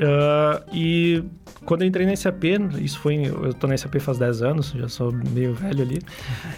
Uh, 0.00 0.64
e 0.72 1.22
quando 1.66 1.82
eu 1.82 1.88
entrei 1.88 2.06
na 2.06 2.16
SAP, 2.16 2.44
isso 2.80 2.98
foi. 2.98 3.26
Eu 3.26 3.52
tô 3.52 3.66
na 3.66 3.76
SAP 3.76 3.96
faz 4.00 4.18
10 4.18 4.42
anos, 4.42 4.70
já 4.70 4.88
sou 4.88 5.12
meio 5.12 5.54
velho 5.54 5.82
ali. 5.82 5.98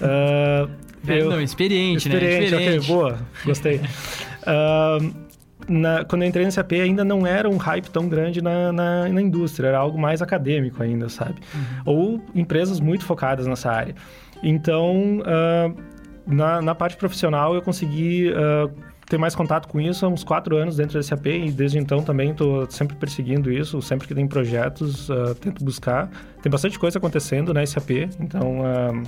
Uh, 0.00 0.70
velho, 1.02 1.22
eu, 1.22 1.30
não, 1.30 1.40
experiente, 1.40 2.08
experiente, 2.08 2.54
né? 2.54 2.60
Experiente, 2.60 2.86
ok, 2.86 2.94
boa, 2.94 3.18
gostei. 3.44 3.80
Uh, 4.42 5.32
na, 5.68 6.04
quando 6.04 6.22
eu 6.22 6.28
entrei 6.28 6.44
na 6.44 6.52
SAP 6.52 6.72
ainda 6.72 7.04
não 7.04 7.26
era 7.26 7.48
um 7.48 7.56
hype 7.56 7.90
tão 7.90 8.08
grande 8.08 8.40
na, 8.40 8.72
na, 8.72 9.08
na 9.08 9.20
indústria, 9.20 9.68
era 9.68 9.78
algo 9.78 9.98
mais 9.98 10.22
acadêmico 10.22 10.80
ainda, 10.80 11.08
sabe? 11.08 11.40
Uhum. 11.52 11.82
Ou 11.84 12.24
empresas 12.34 12.78
muito 12.78 13.04
focadas 13.04 13.46
nessa 13.46 13.70
área. 13.70 13.94
Então, 14.42 15.22
na, 16.26 16.60
na 16.60 16.74
parte 16.74 16.96
profissional 16.96 17.54
eu 17.54 17.62
consegui 17.62 18.32
ter 19.12 19.18
mais 19.18 19.34
contato 19.34 19.68
com 19.68 19.78
isso 19.78 20.06
há 20.06 20.08
uns 20.08 20.24
quatro 20.24 20.56
anos 20.56 20.76
dentro 20.76 20.94
da 20.94 21.02
SAP 21.02 21.26
e 21.26 21.50
desde 21.50 21.78
então 21.78 22.02
também 22.02 22.30
estou 22.30 22.68
sempre 22.70 22.96
perseguindo 22.96 23.52
isso, 23.52 23.82
sempre 23.82 24.08
que 24.08 24.14
tem 24.14 24.26
projetos, 24.26 25.10
uh, 25.10 25.34
tento 25.38 25.62
buscar. 25.62 26.08
Tem 26.40 26.50
bastante 26.50 26.78
coisa 26.78 26.96
acontecendo 26.96 27.52
na 27.52 27.64
SAP, 27.66 27.90
então 28.18 28.60
uh, 28.60 29.02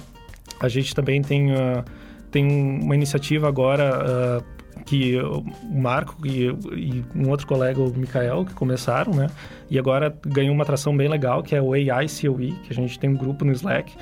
a 0.61 0.69
gente 0.69 0.95
também 0.95 1.23
tem, 1.23 1.53
uh, 1.53 1.83
tem 2.31 2.47
uma 2.83 2.95
iniciativa 2.95 3.49
agora 3.49 4.45
que 4.85 5.19
o 5.19 5.43
Marco 5.73 6.15
e, 6.27 6.49
e, 6.77 7.05
um 7.15 7.31
outro 7.31 7.47
colega, 7.47 7.81
o 7.81 7.89
Mikael, 7.97 8.45
que 8.45 8.53
começaram, 8.53 9.15
né? 9.15 9.29
E 9.71 9.79
agora 9.79 10.15
ganhou 10.27 10.53
uma 10.53 10.65
atração 10.65 10.95
bem 10.95 11.09
legal, 11.09 11.43
que 11.43 11.57
é 11.57 11.63
o 11.63 11.73
AI 11.73 12.07
COE, 12.09 12.53
que 12.65 12.71
a 12.71 12.75
gente 12.75 12.99
tem 12.99 13.09
um 13.09 13.17
grupo 13.17 13.43
no 13.43 13.53
Slack, 13.53 13.95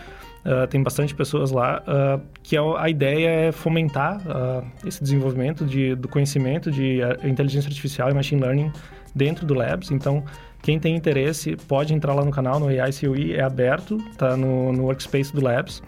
Uh, 0.44 0.66
tem 0.66 0.82
bastante 0.82 1.14
pessoas 1.14 1.52
lá, 1.52 1.82
uh, 1.86 2.20
que 2.42 2.56
a, 2.56 2.60
é 2.60 2.74
a, 2.78 2.90
ideia 2.90 3.28
é 3.28 3.52
fomentar 3.52 4.20
uh, 4.26 4.66
esse 4.84 5.00
desenvolvimento 5.00 5.64
de, 5.64 5.94
do 5.94 6.08
conhecimento 6.08 6.68
de 6.68 6.98
inteligência 7.22 7.68
artificial 7.68 8.10
e 8.10 8.14
machine 8.14 8.40
learning 8.40 8.72
dentro 9.14 9.46
do 9.46 9.54
Labs. 9.54 9.92
Então, 9.92 10.24
quem 10.60 10.80
tem 10.80 10.96
interesse 10.96 11.56
pode 11.68 11.94
entrar 11.94 12.12
lá 12.12 12.24
no 12.24 12.32
canal, 12.32 12.58
no 12.58 12.66
AICOE, 12.66 13.34
é 13.34 13.42
aberto, 13.42 13.98
tá 14.18 14.36
no, 14.36 14.72
no 14.72 14.84
workspace 14.84 15.32
do 15.32 15.40
Labs. 15.40 15.80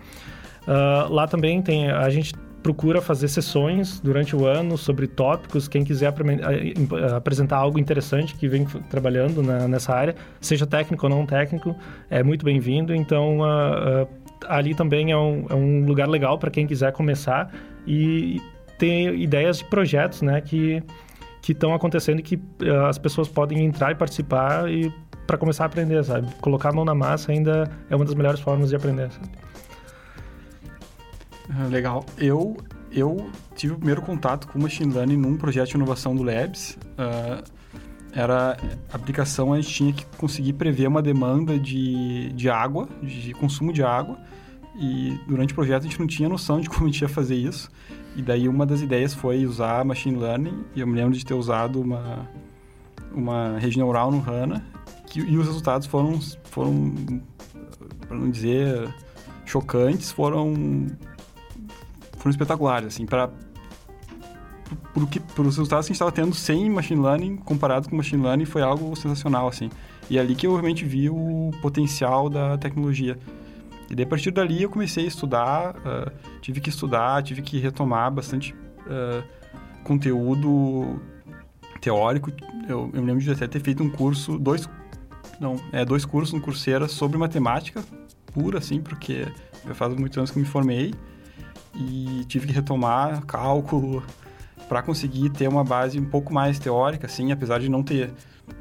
lá 1.11 1.27
também 1.27 1.61
tem, 1.61 1.91
a 1.91 2.09
gente 2.11 2.33
procura 2.65 3.03
fazer 3.03 3.29
sessões 3.29 4.01
durante 4.01 4.35
o 4.35 4.47
ano 4.47 4.79
sobre 4.79 5.07
tópicos. 5.07 5.69
Quem 5.69 5.85
quiser 5.85 6.13
apresentar 7.15 7.59
algo 7.59 7.79
interessante 7.79 8.35
que 8.35 8.49
vem 8.49 8.65
trabalhando 8.89 9.43
na, 9.43 9.69
nessa 9.69 9.93
área, 9.93 10.17
seja 10.41 10.67
técnico 10.67 11.07
ou 11.07 11.11
não 11.11 11.27
técnico, 11.27 11.77
é 12.09 12.23
muito 12.23 12.43
bem-vindo. 12.43 12.95
Então, 12.95 13.41
uh, 13.41 14.05
uh, 14.05 14.24
ali 14.49 14.75
também 14.75 15.11
é 15.11 15.17
um, 15.17 15.47
é 15.49 15.55
um 15.55 15.85
lugar 15.85 16.09
legal 16.09 16.39
para 16.39 16.51
quem 16.51 16.67
quiser 16.67 16.93
começar 16.93 17.53
e 17.87 18.41
ter 18.79 19.15
ideias 19.15 19.59
de 19.59 19.65
projetos, 19.65 20.23
né, 20.23 20.41
que 20.41 20.83
que 21.41 21.53
estão 21.53 21.75
acontecendo 21.75 22.21
e 22.21 22.23
que 22.23 22.37
uh, 22.37 22.87
as 22.89 22.97
pessoas 22.97 23.29
podem 23.29 23.67
entrar 23.67 23.93
e 23.93 23.95
participar 23.95 24.71
e 24.71 24.91
para 25.27 25.37
começar 25.37 25.65
a 25.65 25.67
aprender, 25.67 26.03
sabe? 26.03 26.27
Colocar 26.41 26.71
a 26.71 26.73
mão 26.73 26.87
na 26.87 26.95
massa 26.95 27.33
ainda 27.33 27.71
é 27.91 27.95
uma 27.95 28.05
das 28.07 28.15
melhores 28.15 28.41
formas 28.41 28.71
de 28.71 28.77
aprender, 28.77 29.11
sabe? 29.13 29.29
Ah, 31.51 31.67
legal. 31.67 32.03
Eu 32.17 32.57
eu 32.91 33.31
tive 33.55 33.75
o 33.75 33.77
primeiro 33.77 34.01
contato 34.01 34.49
com 34.49 34.59
machine 34.59 34.91
learning 34.95 35.19
num 35.19 35.37
projeto 35.37 35.69
de 35.69 35.77
inovação 35.77 36.17
do 36.17 36.23
Labs. 36.23 36.79
Uh, 36.93 37.45
era 38.15 38.57
aplicação 38.93 39.53
a 39.53 39.61
gente 39.61 39.75
tinha 39.75 39.93
que 39.93 40.07
conseguir 40.17 40.53
prever 40.53 40.87
uma 40.87 41.03
demanda 41.03 41.59
de, 41.59 42.33
de 42.33 42.49
água, 42.49 42.89
de 43.03 43.35
consumo 43.35 43.73
de 43.73 43.83
água, 43.83 44.17
e 44.77 45.19
durante 45.27 45.53
o 45.53 45.55
projeto 45.55 45.83
a 45.83 45.85
gente 45.85 45.99
não 45.99 46.07
tinha 46.07 46.29
noção 46.29 46.61
de 46.61 46.69
como 46.71 46.85
a 46.85 46.87
gente 46.87 47.03
ia 47.03 47.09
fazer 47.09 47.37
isso. 47.37 47.71
E 48.17 48.23
daí 48.23 48.49
uma 48.49 48.65
das 48.65 48.81
ideias 48.81 49.13
foi 49.13 49.45
usar 49.45 49.85
machine 49.85 50.17
learning, 50.17 50.65
e 50.75 50.81
eu 50.81 50.87
me 50.87 50.95
lembro 50.95 51.17
de 51.17 51.25
ter 51.25 51.35
usado 51.35 51.81
uma, 51.81 52.29
uma 53.13 53.59
rede 53.59 53.77
neural 53.77 54.11
no 54.11 54.19
HANA, 54.19 54.65
que, 55.07 55.21
e 55.21 55.37
os 55.37 55.47
resultados 55.47 55.87
foram, 55.87 56.21
foram 56.45 56.95
para 58.07 58.17
não 58.17 58.31
dizer 58.31 58.93
chocantes, 59.45 60.11
foram, 60.13 60.87
foram 62.19 62.31
espetaculares, 62.31 62.89
assim, 62.89 63.05
para 63.05 63.31
os 64.95 65.57
resultados 65.57 65.87
que 65.87 65.93
a 65.93 65.95
gente 65.95 65.97
estava 65.97 66.13
tendo 66.13 66.35
sem 66.35 66.71
machine 66.71 67.01
learning, 67.01 67.37
comparado 67.37 67.89
com 67.89 67.97
machine 67.97 68.23
learning, 68.23 68.45
foi 68.45 68.63
algo 68.63 68.95
sensacional, 68.97 69.49
assim. 69.49 69.71
E 70.09 70.19
é 70.19 70.21
ali 70.21 70.35
que 70.35 70.47
eu 70.47 70.53
realmente 70.53 70.85
vi 70.85 71.11
o 71.11 71.51
potencial 71.61 72.29
da 72.29 72.57
tecnologia. 72.59 73.19
E 73.91 73.95
daí, 73.95 74.05
a 74.05 74.09
partir 74.09 74.31
dali, 74.31 74.63
eu 74.63 74.71
comecei 74.71 75.05
a 75.05 75.09
estudar, 75.09 75.77
uh, 75.77 76.11
tive 76.41 76.61
que 76.61 76.71
estudar, 76.71 77.23
tive 77.23 77.43
que 77.43 77.59
retomar 77.59 78.11
bastante 78.11 78.55
uh, 78.87 79.23
conteúdo 79.83 81.01
teórico. 81.81 82.31
Eu, 82.69 82.91
eu 82.93 83.01
me 83.03 83.07
lembro 83.07 83.23
de 83.23 83.31
até 83.31 83.47
ter 83.47 83.61
feito 83.61 83.83
um 83.83 83.91
curso, 83.91 84.39
dois, 84.39 84.69
não, 85.39 85.57
é, 85.73 85.85
dois 85.85 86.05
cursos 86.05 86.33
no 86.33 86.41
Coursera 86.41 86.89
sobre 86.89 87.19
matemática 87.19 87.85
pura, 88.35 88.59
assim, 88.59 88.81
porque 88.81 89.27
já 89.65 89.75
faz 89.75 89.95
muitos 89.95 90.19
anos 90.19 90.31
que 90.31 90.39
eu 90.39 90.43
me 90.43 90.49
formei 90.49 90.93
e 91.75 92.25
tive 92.27 92.49
que 92.49 92.53
retomar 92.53 93.25
cálculo 93.25 94.03
para 94.69 94.83
conseguir 94.83 95.31
ter 95.31 95.49
uma 95.49 95.63
base 95.63 95.99
um 95.99 96.05
pouco 96.05 96.35
mais 96.35 96.59
teórica, 96.59 97.07
assim, 97.07 97.31
apesar 97.31 97.61
de 97.61 97.69
não 97.69 97.83
ter 97.83 98.13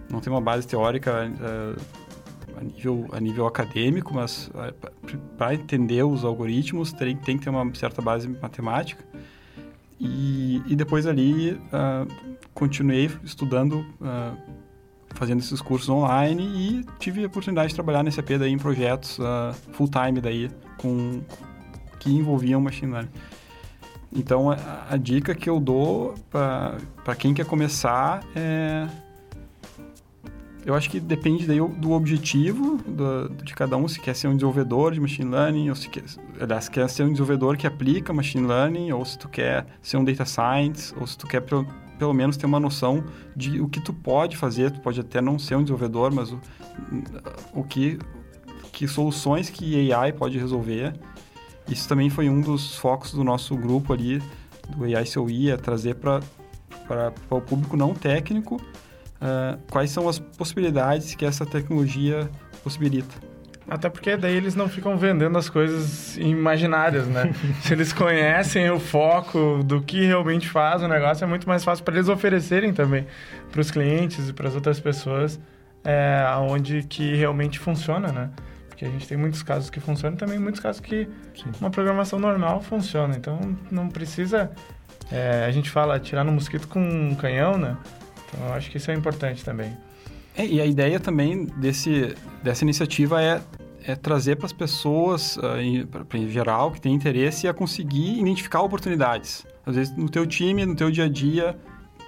não 0.09 0.21
ter 0.21 0.29
uma 0.29 0.39
base 0.39 0.65
teórica 0.65 1.27
uh, 1.27 1.81
a 2.57 2.63
nível, 2.63 3.07
a 3.11 3.19
nível 3.19 3.47
acadêmico, 3.47 4.13
mas 4.13 4.47
uh, 4.47 4.73
eh, 5.07 5.17
para 5.37 5.53
entender 5.53 6.03
os 6.03 6.23
algoritmos 6.23 6.93
tem, 6.93 7.15
tem 7.15 7.37
que 7.37 7.43
ter 7.43 7.49
uma 7.49 7.73
certa 7.75 8.01
base 8.01 8.27
matemática. 8.27 9.03
E, 9.99 10.61
e 10.67 10.75
depois 10.75 11.05
ali 11.05 11.53
uh, 11.53 12.39
continuei 12.53 13.09
estudando, 13.23 13.85
uh, 14.01 14.37
fazendo 15.15 15.39
esses 15.39 15.61
cursos 15.61 15.89
online 15.89 16.43
e 16.43 16.85
tive 16.99 17.23
a 17.23 17.27
oportunidade 17.27 17.69
de 17.69 17.75
trabalhar 17.75 18.03
nesse 18.03 18.19
AP 18.19 18.37
daí 18.39 18.51
em 18.51 18.57
projetos 18.57 19.19
full 19.73 19.87
time 19.87 20.19
daí 20.19 20.49
com 20.77 21.21
que 21.99 22.11
envolviam 22.11 22.59
machine 22.59 22.91
learning. 22.91 23.11
Então 24.11 24.49
a, 24.51 24.57
a 24.89 24.97
dica 24.97 25.35
que 25.35 25.49
eu 25.49 25.59
dou 25.59 26.15
para 26.31 27.15
quem 27.15 27.33
quer 27.33 27.45
começar 27.45 28.23
é 28.35 28.87
eu 30.65 30.73
acho 30.73 30.89
que 30.89 30.99
depende 30.99 31.45
daí 31.45 31.59
do 31.59 31.91
objetivo 31.91 32.77
do, 32.77 33.29
de 33.43 33.53
cada 33.53 33.75
um, 33.75 33.87
se 33.87 33.99
quer 33.99 34.15
ser 34.15 34.27
um 34.27 34.35
desenvolvedor 34.35 34.93
de 34.93 34.99
machine 34.99 35.29
learning, 35.29 35.69
ou 35.69 35.75
se 35.75 35.89
quer, 35.89 36.03
aliás, 36.39 36.69
quer 36.69 36.89
ser 36.89 37.03
um 37.03 37.11
desenvolvedor 37.11 37.57
que 37.57 37.67
aplica 37.67 38.13
machine 38.13 38.47
learning, 38.47 38.91
ou 38.91 39.03
se 39.03 39.17
tu 39.17 39.27
quer 39.27 39.65
ser 39.81 39.97
um 39.97 40.03
data 40.03 40.25
science, 40.25 40.93
ou 40.97 41.05
se 41.05 41.17
tu 41.17 41.27
quer 41.27 41.41
pelo, 41.41 41.67
pelo 41.99 42.13
menos 42.13 42.37
ter 42.37 42.45
uma 42.45 42.59
noção 42.59 43.03
de 43.35 43.59
o 43.59 43.67
que 43.67 43.81
tu 43.81 43.93
pode 43.93 44.37
fazer, 44.37 44.71
tu 44.71 44.79
pode 44.79 44.99
até 45.01 45.19
não 45.19 45.37
ser 45.37 45.55
um 45.55 45.63
desenvolvedor, 45.63 46.13
mas 46.13 46.31
o, 46.31 46.39
o 47.53 47.63
que, 47.63 47.99
que 48.71 48.87
soluções 48.87 49.49
que 49.49 49.91
AI 49.91 50.13
pode 50.13 50.37
resolver. 50.37 50.93
Isso 51.67 51.87
também 51.89 52.09
foi 52.09 52.29
um 52.29 52.39
dos 52.39 52.75
focos 52.75 53.13
do 53.13 53.23
nosso 53.23 53.55
grupo 53.57 53.91
ali, 53.91 54.21
do 54.69 54.85
AI 54.85 55.05
COI, 55.05 55.51
é 55.51 55.57
trazer 55.57 55.95
para 55.95 56.21
o 57.29 57.41
público 57.41 57.75
não 57.75 57.93
técnico 57.93 58.61
uh, 59.23 59.57
quais 59.71 59.89
são 59.89 60.07
as 60.09 60.19
possibilidades 60.19 61.15
que 61.15 61.25
essa 61.25 61.45
tecnologia 61.45 62.29
possibilita. 62.63 63.15
Até 63.67 63.89
porque 63.89 64.17
daí 64.17 64.35
eles 64.35 64.55
não 64.55 64.67
ficam 64.67 64.97
vendendo 64.97 65.37
as 65.37 65.49
coisas 65.49 66.17
imaginárias, 66.17 67.07
né? 67.07 67.33
Se 67.63 67.73
eles 67.73 67.93
conhecem 67.93 68.69
o 68.69 68.79
foco 68.79 69.63
do 69.63 69.81
que 69.81 70.05
realmente 70.05 70.49
faz 70.49 70.83
o 70.83 70.87
negócio, 70.87 71.23
é 71.23 71.27
muito 71.27 71.47
mais 71.47 71.63
fácil 71.63 71.85
para 71.85 71.95
eles 71.95 72.09
oferecerem 72.09 72.73
também 72.73 73.07
para 73.49 73.61
os 73.61 73.71
clientes 73.71 74.27
e 74.27 74.33
para 74.33 74.49
as 74.49 74.55
outras 74.55 74.81
pessoas 74.81 75.39
é, 75.83 76.25
onde 76.39 76.83
que 76.83 77.15
realmente 77.15 77.57
funciona, 77.57 78.11
né? 78.11 78.29
Porque 78.67 78.85
a 78.85 78.89
gente 78.89 79.07
tem 79.07 79.17
muitos 79.17 79.41
casos 79.43 79.69
que 79.69 79.79
funcionam 79.79 80.15
e 80.15 80.19
também 80.19 80.39
muitos 80.39 80.59
casos 80.59 80.81
que 80.81 81.07
Sim. 81.35 81.51
uma 81.61 81.69
programação 81.69 82.19
normal 82.19 82.61
funciona. 82.61 83.15
Então 83.15 83.39
não 83.71 83.87
precisa. 83.87 84.51
É, 85.11 85.45
a 85.45 85.51
gente 85.51 85.69
fala 85.69 85.99
tirar 85.99 86.23
no 86.23 86.31
mosquito 86.31 86.67
com 86.67 86.81
um 86.81 87.15
canhão, 87.15 87.57
né? 87.57 87.77
Então, 88.33 88.47
eu 88.47 88.53
acho 88.53 88.71
que 88.71 88.77
isso 88.77 88.89
é 88.89 88.93
importante 88.93 89.43
também. 89.43 89.75
É, 90.35 90.45
e 90.45 90.59
a 90.59 90.65
ideia 90.65 90.99
também 90.99 91.45
desse, 91.57 92.15
dessa 92.41 92.63
iniciativa 92.63 93.21
é, 93.21 93.41
é 93.85 93.95
trazer 93.95 94.35
para 94.35 94.47
as 94.47 94.53
pessoas, 94.53 95.37
uh, 95.37 95.57
em, 95.59 95.85
pra, 95.85 96.03
em 96.17 96.27
geral, 96.27 96.71
que 96.71 96.81
têm 96.81 96.93
interesse, 96.93 97.47
a 97.47 97.53
conseguir 97.53 98.19
identificar 98.19 98.61
oportunidades. 98.61 99.45
Às 99.65 99.75
vezes, 99.75 99.95
no 99.95 100.09
teu 100.09 100.25
time, 100.25 100.65
no 100.65 100.75
teu 100.75 100.89
dia 100.89 101.05
a 101.05 101.09
dia, 101.09 101.55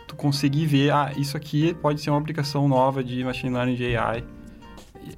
tu 0.07 0.15
conseguir 0.15 0.65
ver, 0.65 0.91
ah, 0.91 1.13
isso 1.15 1.37
aqui 1.37 1.73
pode 1.75 2.01
ser 2.01 2.09
uma 2.09 2.19
aplicação 2.19 2.67
nova 2.67 3.03
de 3.03 3.23
Machine 3.23 3.53
Learning, 3.53 3.75
de 3.75 3.95
AI. 3.95 4.23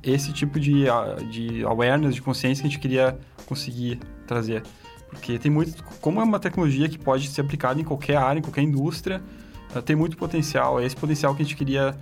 Esse 0.04 0.34
tipo 0.34 0.60
de, 0.60 0.86
de 1.32 1.64
awareness, 1.64 2.14
de 2.14 2.22
consciência 2.22 2.62
que 2.62 2.68
a 2.68 2.72
gente 2.72 2.80
queria 2.80 3.18
conseguir 3.46 4.00
trazer. 4.28 4.64
Porque 5.10 5.40
tem 5.40 5.50
muito... 5.50 5.82
Como 6.02 6.20
é 6.20 6.24
uma 6.24 6.40
tecnologia 6.40 6.90
que 6.90 7.00
pode 7.00 7.30
ser 7.30 7.40
aplicada 7.40 7.80
em 7.80 7.86
qualquer 7.86 8.18
área, 8.18 8.40
em 8.40 8.42
qualquer 8.42 8.62
indústria, 8.62 9.22
tem 9.86 9.96
muito 9.96 10.18
potencial. 10.18 10.80
É 10.80 10.86
esse 10.86 10.96
potencial 10.96 11.36
que 11.36 11.42
a 11.42 11.46
gente 11.46 11.56
queria 11.56 11.96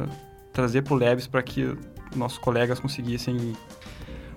uh, 0.00 0.08
trazer 0.52 0.82
para 0.82 0.94
o 0.94 0.98
Labs 0.98 1.26
para 1.26 1.42
que 1.42 1.76
nossos 2.14 2.38
colegas 2.38 2.78
conseguissem... 2.78 3.54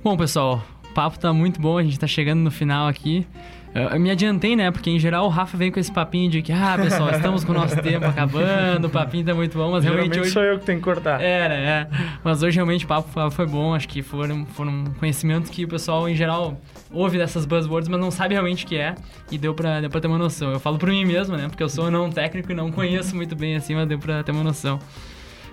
Bom, 0.04 0.16
pessoal, 0.16 0.64
o 0.90 0.94
papo 0.94 1.16
está 1.16 1.34
muito 1.34 1.60
bom. 1.60 1.78
A 1.78 1.84
gente 1.84 1.94
está 1.94 2.08
chegando 2.08 2.40
no 2.42 2.52
final 2.52 2.88
aqui. 2.88 3.28
Eu 3.74 4.00
me 4.00 4.10
adiantei, 4.10 4.56
né? 4.56 4.72
Porque 4.72 4.90
em 4.90 4.98
geral 4.98 5.26
o 5.26 5.30
Rafa 5.30 5.56
vem 5.56 5.72
com 5.72 5.80
esse 5.80 5.92
papinho 5.92 6.32
de 6.32 6.42
que, 6.42 6.52
ah, 6.52 6.78
pessoal, 6.82 7.12
estamos 7.12 7.44
com 7.44 7.52
o 7.52 7.56
nosso 7.56 7.76
tempo 7.82 8.06
acabando, 8.06 8.86
o 8.86 8.90
papinho 8.90 9.26
tá 9.26 9.36
muito 9.36 9.56
bom, 9.58 9.72
mas 9.72 9.84
Geralmente 9.84 10.14
realmente 10.14 10.20
hoje. 10.22 10.32
sou 10.32 10.44
eu 10.44 10.58
que 10.60 10.66
tenho 10.66 10.80
que 10.80 10.84
cortar. 10.84 11.22
É, 11.22 11.50
né? 11.50 11.66
É. 11.66 11.88
Mas 12.24 12.42
hoje 12.42 12.56
realmente 12.56 12.86
o 12.86 12.88
papo 12.88 13.30
foi 13.30 13.46
bom, 13.46 13.76
acho 13.76 13.88
que 13.88 14.02
foram, 14.02 14.46
foram 14.48 14.86
conhecimentos 15.00 15.52
que 15.52 15.64
o 15.66 15.68
pessoal 15.68 16.10
em 16.10 16.16
geral 16.16 16.60
ouve 16.92 17.18
dessas 17.18 17.46
buzzwords, 17.46 17.88
mas 17.88 18.00
não 18.00 18.10
sabe 18.10 18.34
realmente 18.34 18.66
o 18.66 18.68
que 18.68 18.78
é, 18.78 18.96
e 19.32 19.38
deu 19.38 19.54
pra, 19.54 19.80
deu 19.80 19.90
pra 19.90 20.00
ter 20.02 20.08
uma 20.08 20.18
noção. 20.18 20.52
Eu 20.52 20.60
falo 20.60 20.78
por 20.78 20.90
mim 20.90 21.06
mesmo, 21.06 21.38
né? 21.38 21.48
Porque 21.48 21.62
eu 21.62 21.70
sou 21.70 21.92
não 21.92 22.10
técnico 22.10 22.52
e 22.52 22.56
não 22.56 22.72
conheço 22.72 23.16
muito 23.16 23.36
bem 23.36 23.56
assim, 23.56 23.76
mas 23.76 23.88
deu 23.88 24.00
pra 24.00 24.24
ter 24.24 24.32
uma 24.32 24.44
noção. 24.44 24.80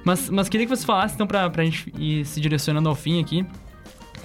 Mas, 0.05 0.29
mas 0.29 0.49
queria 0.49 0.67
que 0.67 0.75
você 0.77 0.85
falasse, 0.85 1.15
então, 1.15 1.27
pra, 1.27 1.49
pra 1.49 1.65
gente 1.65 1.93
ir 1.99 2.25
se 2.27 2.41
direcionando 2.41 2.89
ao 2.89 2.95
fim 2.95 3.21
aqui, 3.21 3.45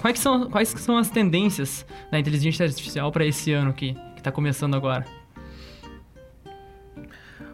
Quais 0.00 0.18
são, 0.18 0.48
quais 0.48 0.68
são 0.68 0.96
as 0.96 1.10
tendências 1.10 1.84
da 2.10 2.18
inteligência 2.18 2.64
artificial 2.64 3.12
para 3.12 3.24
esse 3.24 3.52
ano 3.52 3.72
que 3.72 3.94
está 4.16 4.32
começando 4.32 4.74
agora? 4.74 5.04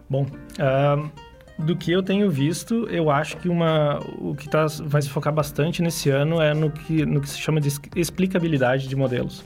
Bom, 0.09 0.25
uh, 0.25 1.11
do 1.59 1.75
que 1.75 1.91
eu 1.91 2.03
tenho 2.03 2.31
visto, 2.31 2.87
eu 2.89 3.11
acho 3.11 3.37
que 3.39 3.49
uma, 3.49 3.99
o 4.19 4.35
que 4.37 4.49
tá, 4.49 4.67
vai 4.85 5.03
se 5.03 5.09
focar 5.09 5.33
bastante 5.33 5.83
nesse 5.83 6.09
ano 6.09 6.41
é 6.41 6.55
no 6.55 6.71
que, 6.71 7.05
no 7.05 7.21
que 7.21 7.29
se 7.29 7.39
chama 7.39 7.61
de 7.61 7.69
explicabilidade 7.97 8.87
de 8.87 8.95
modelos. 8.95 9.41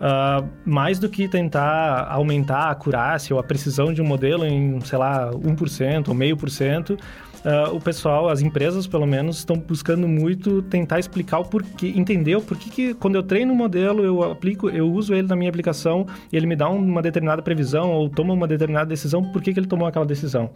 Uh, 0.00 0.48
mais 0.64 0.98
do 0.98 1.10
que 1.10 1.28
tentar 1.28 2.06
aumentar 2.10 2.60
a 2.60 2.70
acurácia 2.70 3.34
ou 3.34 3.40
a 3.40 3.42
precisão 3.42 3.92
de 3.92 4.00
um 4.00 4.06
modelo 4.06 4.46
em, 4.46 4.80
sei 4.80 4.96
lá, 4.96 5.30
1% 5.30 6.08
ou 6.08 6.14
meio 6.14 6.38
por 6.38 6.48
cento, 6.48 6.96
uh, 7.44 7.74
o 7.74 7.80
pessoal, 7.80 8.28
as 8.28 8.40
empresas 8.40 8.86
pelo 8.86 9.06
menos, 9.06 9.38
estão 9.38 9.56
buscando 9.56 10.06
muito 10.08 10.62
tentar 10.62 10.98
explicar 10.98 11.38
o 11.38 11.44
porquê, 11.44 11.92
entender 11.96 12.36
o 12.36 12.40
porquê 12.40 12.70
que 12.70 12.94
quando 12.94 13.16
eu 13.16 13.22
treino 13.22 13.52
um 13.52 13.56
modelo, 13.56 14.04
eu 14.04 14.22
aplico, 14.22 14.68
eu 14.68 14.90
uso 14.90 15.14
ele 15.14 15.28
na 15.28 15.36
minha 15.36 15.50
aplicação 15.50 16.06
e 16.32 16.36
ele 16.36 16.46
me 16.46 16.56
dá 16.56 16.68
uma 16.68 17.02
determinada 17.02 17.42
previsão 17.42 17.90
ou 17.90 18.08
toma 18.08 18.34
uma 18.34 18.46
determinada 18.46 18.86
decisão, 18.86 19.22
por 19.32 19.42
que, 19.42 19.52
que 19.52 19.60
ele 19.60 19.66
tomou 19.66 19.86
aquela 19.86 20.06
decisão. 20.06 20.50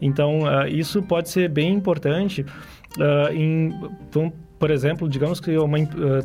Então, 0.00 0.40
uh, 0.42 0.66
isso 0.66 1.02
pode 1.02 1.28
ser 1.28 1.48
bem 1.48 1.72
importante 1.72 2.44
uh, 2.98 3.32
em, 3.32 3.70
por 4.62 4.70
exemplo, 4.70 5.08
digamos 5.08 5.40
que 5.40 5.58
uma, 5.58 5.76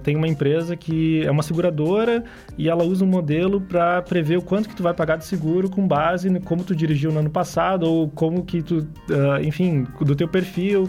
tem 0.04 0.16
uma 0.16 0.28
empresa 0.28 0.76
que 0.76 1.26
é 1.26 1.32
uma 1.32 1.42
seguradora 1.42 2.24
e 2.56 2.70
ela 2.70 2.84
usa 2.84 3.04
um 3.04 3.08
modelo 3.08 3.60
para 3.60 4.00
prever 4.04 4.38
o 4.38 4.44
quanto 4.44 4.70
que 4.70 4.76
tu 4.76 4.84
vai 4.84 4.94
pagar 4.94 5.16
de 5.18 5.26
seguro 5.26 5.72
com 5.72 5.88
base 5.88 6.30
em 6.30 6.40
como 6.40 6.64
tu 6.64 6.76
dirigiu 6.76 7.12
no 7.12 7.18
ano 7.18 7.32
passado 7.32 7.92
ou 7.92 8.08
como 8.08 8.46
que 8.46 8.62
tu, 8.62 8.78
uh, 9.10 9.42
enfim, 9.44 9.88
do 10.02 10.16
teu 10.16 10.28
perfil. 10.28 10.88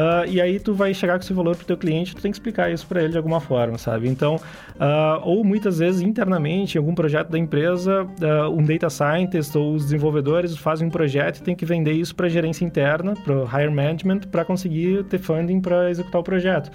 Uh, 0.00 0.26
e 0.26 0.40
aí 0.40 0.58
tu 0.58 0.72
vai 0.72 0.94
chegar 0.94 1.18
com 1.18 1.24
esse 1.24 1.32
valor 1.34 1.54
para 1.54 1.64
o 1.64 1.66
teu 1.66 1.76
cliente, 1.76 2.14
tu 2.14 2.22
tem 2.22 2.30
que 2.30 2.36
explicar 2.36 2.72
isso 2.72 2.86
para 2.86 3.02
ele 3.02 3.10
de 3.10 3.18
alguma 3.18 3.38
forma, 3.38 3.76
sabe? 3.76 4.08
Então, 4.08 4.36
uh, 4.36 5.20
ou 5.22 5.44
muitas 5.44 5.78
vezes 5.78 6.00
internamente, 6.00 6.76
em 6.76 6.78
algum 6.78 6.94
projeto 6.94 7.28
da 7.28 7.38
empresa, 7.38 8.04
uh, 8.04 8.50
um 8.50 8.64
data 8.64 8.88
scientist 8.88 9.54
ou 9.54 9.74
os 9.74 9.84
desenvolvedores 9.84 10.56
fazem 10.56 10.88
um 10.88 10.90
projeto 10.90 11.38
e 11.38 11.42
tem 11.42 11.54
que 11.54 11.66
vender 11.66 11.92
isso 11.92 12.14
para 12.14 12.30
gerência 12.30 12.64
interna, 12.64 13.12
para 13.14 13.44
higher 13.44 13.70
management, 13.70 14.20
para 14.30 14.42
conseguir 14.42 15.04
ter 15.04 15.18
funding 15.18 15.60
para 15.60 15.90
executar 15.90 16.20
o 16.22 16.24
projeto. 16.24 16.70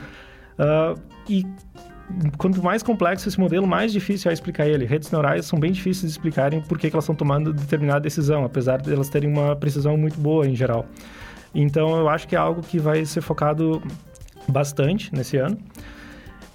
e 1.27 1.43
quanto 2.37 2.61
mais 2.61 2.83
complexo 2.83 3.27
esse 3.27 3.39
modelo, 3.39 3.65
mais 3.65 3.91
difícil 3.91 4.29
é 4.29 4.33
explicar 4.33 4.67
ele. 4.67 4.85
Redes 4.85 5.09
neurais 5.09 5.47
são 5.47 5.59
bem 5.59 5.71
difíceis 5.71 6.11
de 6.11 6.17
explicarem 6.17 6.61
por 6.61 6.77
que, 6.77 6.89
que 6.89 6.95
elas 6.95 7.05
estão 7.05 7.15
tomando 7.15 7.51
determinada 7.51 8.01
decisão, 8.01 8.45
apesar 8.45 8.79
de 8.79 8.93
elas 8.93 9.09
terem 9.09 9.29
uma 9.29 9.55
precisão 9.55 9.97
muito 9.97 10.19
boa 10.19 10.47
em 10.47 10.55
geral. 10.55 10.85
Então, 11.55 11.97
eu 11.97 12.09
acho 12.09 12.27
que 12.27 12.35
é 12.35 12.37
algo 12.37 12.61
que 12.61 12.77
vai 12.77 13.05
ser 13.05 13.21
focado 13.21 13.81
bastante 14.47 15.13
nesse 15.15 15.37
ano. 15.37 15.57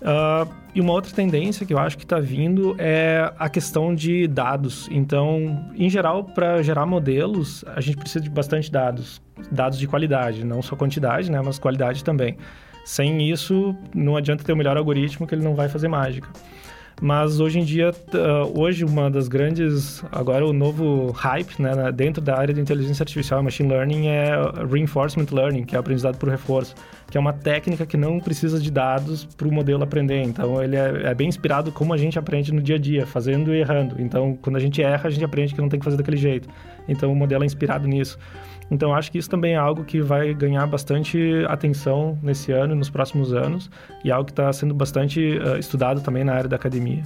Uh, 0.00 0.48
e 0.74 0.80
uma 0.80 0.92
outra 0.92 1.12
tendência 1.12 1.66
que 1.66 1.74
eu 1.74 1.78
acho 1.78 1.96
que 1.96 2.04
está 2.04 2.18
vindo 2.20 2.74
é 2.78 3.32
a 3.38 3.48
questão 3.48 3.94
de 3.94 4.26
dados. 4.28 4.88
Então, 4.90 5.68
em 5.74 5.90
geral, 5.90 6.24
para 6.24 6.62
gerar 6.62 6.86
modelos, 6.86 7.64
a 7.74 7.80
gente 7.80 7.96
precisa 7.96 8.22
de 8.22 8.30
bastante 8.30 8.70
dados. 8.70 9.20
Dados 9.50 9.78
de 9.78 9.86
qualidade, 9.86 10.44
não 10.44 10.62
só 10.62 10.76
quantidade, 10.76 11.30
né, 11.30 11.40
mas 11.42 11.58
qualidade 11.58 12.04
também. 12.04 12.36
Sem 12.84 13.30
isso, 13.30 13.74
não 13.94 14.16
adianta 14.16 14.44
ter 14.44 14.52
o 14.52 14.56
melhor 14.56 14.76
algoritmo 14.76 15.26
que 15.26 15.34
ele 15.34 15.44
não 15.44 15.54
vai 15.54 15.68
fazer 15.68 15.88
mágica. 15.88 16.28
Mas 17.00 17.40
hoje 17.40 17.58
em 17.58 17.64
dia, 17.64 17.92
hoje 18.54 18.84
uma 18.84 19.10
das 19.10 19.26
grandes, 19.26 20.04
agora 20.12 20.44
o 20.44 20.52
novo 20.52 21.10
hype 21.12 21.60
né, 21.60 21.90
dentro 21.90 22.20
da 22.20 22.36
área 22.36 22.52
de 22.52 22.60
inteligência 22.60 23.02
artificial 23.02 23.42
machine 23.42 23.70
learning 23.70 24.08
é 24.08 24.32
reinforcement 24.70 25.26
learning, 25.32 25.64
que 25.64 25.74
é 25.74 25.78
aprendizado 25.78 26.18
por 26.18 26.28
reforço, 26.28 26.74
que 27.10 27.18
é 27.18 27.20
uma 27.20 27.32
técnica 27.32 27.84
que 27.84 27.96
não 27.96 28.20
precisa 28.20 28.60
de 28.60 28.70
dados 28.70 29.24
para 29.24 29.48
o 29.48 29.52
modelo 29.52 29.82
aprender. 29.82 30.22
Então 30.22 30.62
ele 30.62 30.76
é, 30.76 31.02
é, 31.06 31.14
bem 31.14 31.28
inspirado 31.28 31.72
como 31.72 31.92
a 31.92 31.96
gente 31.96 32.18
aprende 32.18 32.52
no 32.52 32.62
dia 32.62 32.76
a 32.76 32.78
dia, 32.78 33.06
fazendo 33.06 33.52
e 33.54 33.58
errando. 33.58 33.96
Então 33.98 34.38
quando 34.40 34.56
a 34.56 34.60
gente 34.60 34.80
erra, 34.82 35.08
a 35.08 35.10
gente 35.10 35.24
aprende 35.24 35.54
que 35.54 35.60
não 35.60 35.68
tem 35.68 35.78
que 35.78 35.84
fazer 35.84 35.96
daquele 35.96 36.16
jeito. 36.16 36.48
Então 36.88 37.12
o 37.12 37.16
modelo 37.16 37.42
é 37.42 37.46
inspirado 37.46 37.86
nisso. 37.88 38.18
Então, 38.70 38.94
acho 38.94 39.10
que 39.10 39.18
isso 39.18 39.28
também 39.28 39.54
é 39.54 39.56
algo 39.56 39.84
que 39.84 40.00
vai 40.00 40.32
ganhar 40.32 40.64
bastante 40.64 41.44
atenção 41.48 42.16
nesse 42.22 42.52
ano 42.52 42.72
e 42.72 42.76
nos 42.76 42.88
próximos 42.88 43.34
anos, 43.34 43.68
e 44.04 44.10
é 44.10 44.12
algo 44.12 44.26
que 44.26 44.32
está 44.32 44.52
sendo 44.52 44.72
bastante 44.72 45.38
uh, 45.38 45.58
estudado 45.58 46.00
também 46.00 46.22
na 46.22 46.34
área 46.34 46.48
da 46.48 46.54
academia. 46.54 47.02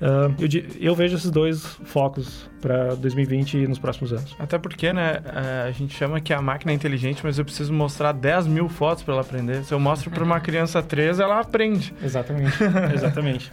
Uh, 0.00 0.34
eu, 0.38 0.48
eu, 0.80 0.94
vejo 0.94 1.16
esses 1.16 1.30
dois 1.30 1.62
focos 1.84 2.48
para 2.60 2.94
2020 2.94 3.58
e 3.58 3.68
nos 3.68 3.78
próximos 3.78 4.12
anos. 4.12 4.34
Até 4.38 4.58
porque, 4.58 4.92
né, 4.92 5.20
eh, 5.24 5.66
a 5.68 5.70
gente 5.72 5.94
chama 5.94 6.20
que 6.20 6.32
a 6.32 6.40
máquina 6.40 6.72
é 6.72 6.74
inteligente, 6.74 7.20
mas 7.22 7.38
eu 7.38 7.44
preciso 7.44 7.72
mostrar 7.72 8.12
10 8.12 8.46
mil 8.46 8.68
fotos 8.68 9.02
para 9.02 9.14
ela 9.14 9.22
aprender. 9.22 9.62
Se 9.64 9.74
eu 9.74 9.80
mostro 9.80 10.10
para 10.10 10.24
uma 10.24 10.40
criança 10.40 10.82
3, 10.82 11.20
ela 11.20 11.40
aprende. 11.40 11.94
Exatamente, 12.02 12.56
exatamente. 12.94 13.52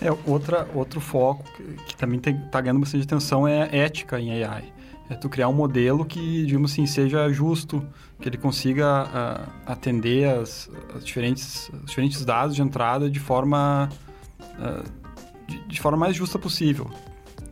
É, 0.00 0.10
outra, 0.26 0.66
outro 0.74 1.00
foco 1.00 1.44
que, 1.56 1.62
que 1.88 1.96
também 1.96 2.18
está 2.18 2.60
ganhando 2.60 2.80
bastante 2.80 3.04
atenção 3.04 3.46
é 3.46 3.68
ética 3.76 4.18
em 4.18 4.42
AI 4.42 4.72
é 5.10 5.14
tu 5.14 5.28
criar 5.28 5.48
um 5.48 5.54
modelo 5.54 6.04
que, 6.04 6.44
digamos 6.44 6.72
assim, 6.72 6.86
seja 6.86 7.28
justo, 7.30 7.84
que 8.20 8.28
ele 8.28 8.36
consiga 8.36 9.04
uh, 9.04 9.52
atender 9.66 10.28
as, 10.28 10.70
as, 10.94 11.04
diferentes, 11.04 11.70
os 11.82 11.86
diferentes 11.86 12.24
dados 12.24 12.54
de 12.54 12.62
entrada 12.62 13.08
de 13.08 13.18
forma, 13.18 13.88
uh, 14.58 14.84
de, 15.66 15.80
forma 15.80 15.98
mais 15.98 16.14
justa 16.14 16.38
possível. 16.38 16.90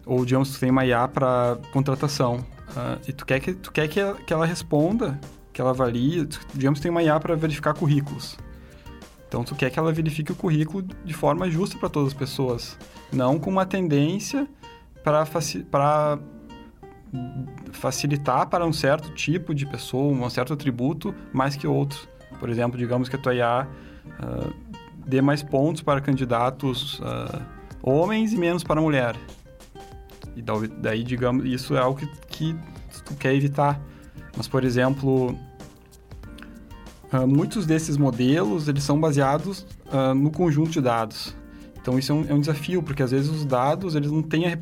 Ou, 0.05 0.25
digamos, 0.25 0.53
tu 0.53 0.61
tem 0.61 0.71
uma 0.71 0.85
IA 0.85 1.09
para 1.09 1.59
contratação 1.73 2.37
uh, 2.37 3.01
e 3.09 3.13
tu 3.13 3.27
quer, 3.27 3.41
que, 3.41 3.55
tu 3.55 3.73
quer 3.73 3.89
que, 3.89 3.99
ela, 3.99 4.15
que 4.15 4.33
ela 4.33 4.47
responda, 4.47 5.19
que 5.53 5.61
ela 5.61 5.71
avalie, 5.71 6.29
digamos, 6.55 6.79
tem 6.81 6.91
uma 6.91 7.03
IA 7.03 7.19
para 7.19 7.35
verificar 7.35 7.75
currículos. 7.75 8.37
Então, 9.27 9.43
tu 9.43 9.55
quer 9.55 9.71
que 9.71 9.79
ela 9.79 9.93
verifique 9.93 10.31
o 10.31 10.35
currículo 10.35 10.83
de 10.83 11.15
forma 11.15 11.51
justa 11.51 11.77
para 11.79 11.89
todas 11.89 12.09
as 12.09 12.15
pessoas, 12.15 12.79
não 13.13 13.39
com 13.39 13.51
uma 13.51 13.67
tendência 13.67 14.47
para 15.03 15.25
facilitar 17.73 18.49
para 18.49 18.65
um 18.67 18.73
certo 18.73 19.11
tipo 19.15 19.55
de 19.55 19.67
pessoa, 19.67 20.13
um 20.13 20.31
certo 20.31 20.53
atributo, 20.53 21.15
mais 21.33 21.57
que 21.57 21.67
outros. 21.67 22.09
Por 22.39 22.51
exemplo, 22.51 22.79
digamos 22.79 23.09
que 23.09 23.17
a 23.17 23.19
tua 23.19 23.35
IA 23.35 23.67
uh, 24.07 24.53
dê 25.07 25.21
mais 25.21 25.43
pontos 25.43 25.83
para 25.83 26.01
candidatos 26.01 27.01
uh, 27.01 27.56
homens 27.87 28.33
e 28.33 28.37
menos 28.37 28.65
para 28.65 28.81
mulher. 28.81 29.17
E 30.35 30.43
daí, 30.43 31.03
digamos, 31.03 31.47
isso 31.47 31.75
é 31.77 31.79
algo 31.79 31.99
que, 31.99 32.07
que 32.29 32.57
tu 33.05 33.15
quer 33.15 33.35
evitar. 33.35 33.81
Mas, 34.37 34.47
por 34.47 34.65
exemplo, 34.65 35.31
uh, 37.13 37.27
muitos 37.27 37.65
desses 37.65 37.97
modelos, 37.97 38.69
eles 38.69 38.83
são 38.83 39.01
baseados 39.01 39.65
no 40.17 40.33
conjunto 40.33 40.73
de 40.73 40.81
dados. 40.81 41.35
Então 41.81 41.97
isso 41.97 42.11
é 42.11 42.15
um, 42.17 42.27
é 42.29 42.35
um, 42.35 42.41
desafio, 42.41 42.83
porque 42.83 43.05
às 43.05 43.13
vezes 43.13 43.31
os 43.31 43.45
dados 43.45 43.95
eles 43.95 44.11
não 44.11 44.21
têm 44.21 44.47
a 44.47 44.59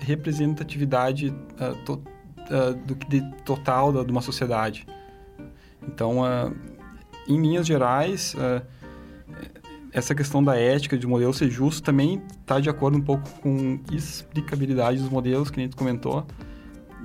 representatividade 0.00 1.28
uh, 1.28 1.84
do 1.84 2.02
de, 3.06 3.20
total 3.44 3.92
da, 3.92 4.02
de 4.02 4.10
uma 4.10 4.22
sociedade. 4.22 4.86
Então, 5.86 6.22
em 7.28 7.40
linhas 7.40 7.66
gerais, 7.66 8.34
essa 9.92 10.14
questão 10.14 10.42
da 10.42 10.56
ética 10.56 10.96
de 10.96 11.06
modelo 11.06 11.34
ser 11.34 11.50
justo 11.50 11.82
também 11.82 12.22
está 12.40 12.58
de 12.58 12.70
acordo 12.70 12.96
um 12.96 13.00
pouco 13.00 13.28
com 13.40 13.78
explicabilidade 13.92 14.98
dos 14.98 15.10
modelos 15.10 15.50
que 15.50 15.60
a 15.60 15.62
gente 15.62 15.76
comentou. 15.76 16.26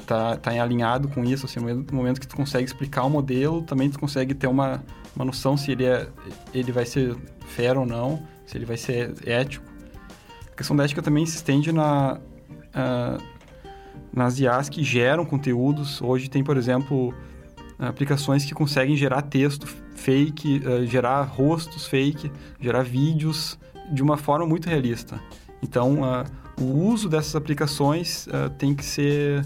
tá, 0.06 0.38
tá 0.38 0.52
alinhado 0.52 1.10
com 1.10 1.26
isso, 1.26 1.45
assim, 1.45 1.60
no 1.60 1.86
momento 1.91 2.21
que 2.21 2.28
tu 2.28 2.36
consegue 2.36 2.65
explicar 2.65 3.04
o 3.04 3.10
modelo, 3.10 3.62
também 3.62 3.89
tu 3.89 4.00
consegue 4.00 4.34
ter 4.34 4.47
uma, 4.47 4.82
uma 5.15 5.26
noção 5.26 5.58
se 5.58 5.71
ele, 5.71 5.84
é, 5.84 6.08
ele 6.54 6.71
vai 6.71 6.86
ser 6.86 7.15
fair 7.47 7.78
ou 7.78 7.86
não, 7.86 8.23
se 8.45 8.58
ele 8.58 8.65
vai 8.65 8.78
ser 8.78 9.13
ético. 9.26 9.65
A 10.52 10.56
questão 10.56 10.76
da 10.76 10.86
ética 10.86 11.02
também 11.02 11.26
se 11.26 11.36
estende 11.36 11.73
na, 11.73 12.13
uh, 12.17 13.21
nas 14.13 14.39
IAs 14.39 14.69
que 14.69 14.82
geram 14.82 15.26
conteúdos. 15.26 16.02
Hoje 16.02 16.30
tem, 16.30 16.43
por 16.43 16.56
exemplo, 16.56 17.13
aplicações 17.78 18.45
que 18.45 18.54
conseguem 18.54 18.95
gerar 18.95 19.23
texto 19.23 19.67
fake, 20.08 20.62
uh, 20.65 20.86
gerar 20.86 21.24
rostos 21.24 21.86
fake, 21.86 22.32
gerar 22.62 22.82
vídeos 22.82 23.60
de 23.91 24.02
uma 24.02 24.15
forma 24.15 24.46
muito 24.46 24.70
realista. 24.70 25.20
Então, 25.62 26.02
uh, 26.02 26.24
o 26.62 26.88
uso 26.88 27.10
dessas 27.10 27.36
aplicações 27.36 28.26
uh, 28.28 28.50
tem 28.58 28.74
que 28.74 28.86
ser 28.86 29.46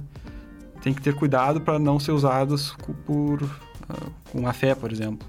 tem 0.84 0.94
que 0.94 1.02
ter 1.02 1.16
cuidado 1.16 1.62
para 1.62 1.78
não 1.78 2.00
ser 2.00 2.12
usadas 2.12 2.76
por 3.06 3.40
com 4.32 4.48
a 4.48 4.54
fé, 4.54 4.74
por 4.74 4.92
exemplo. 4.92 5.28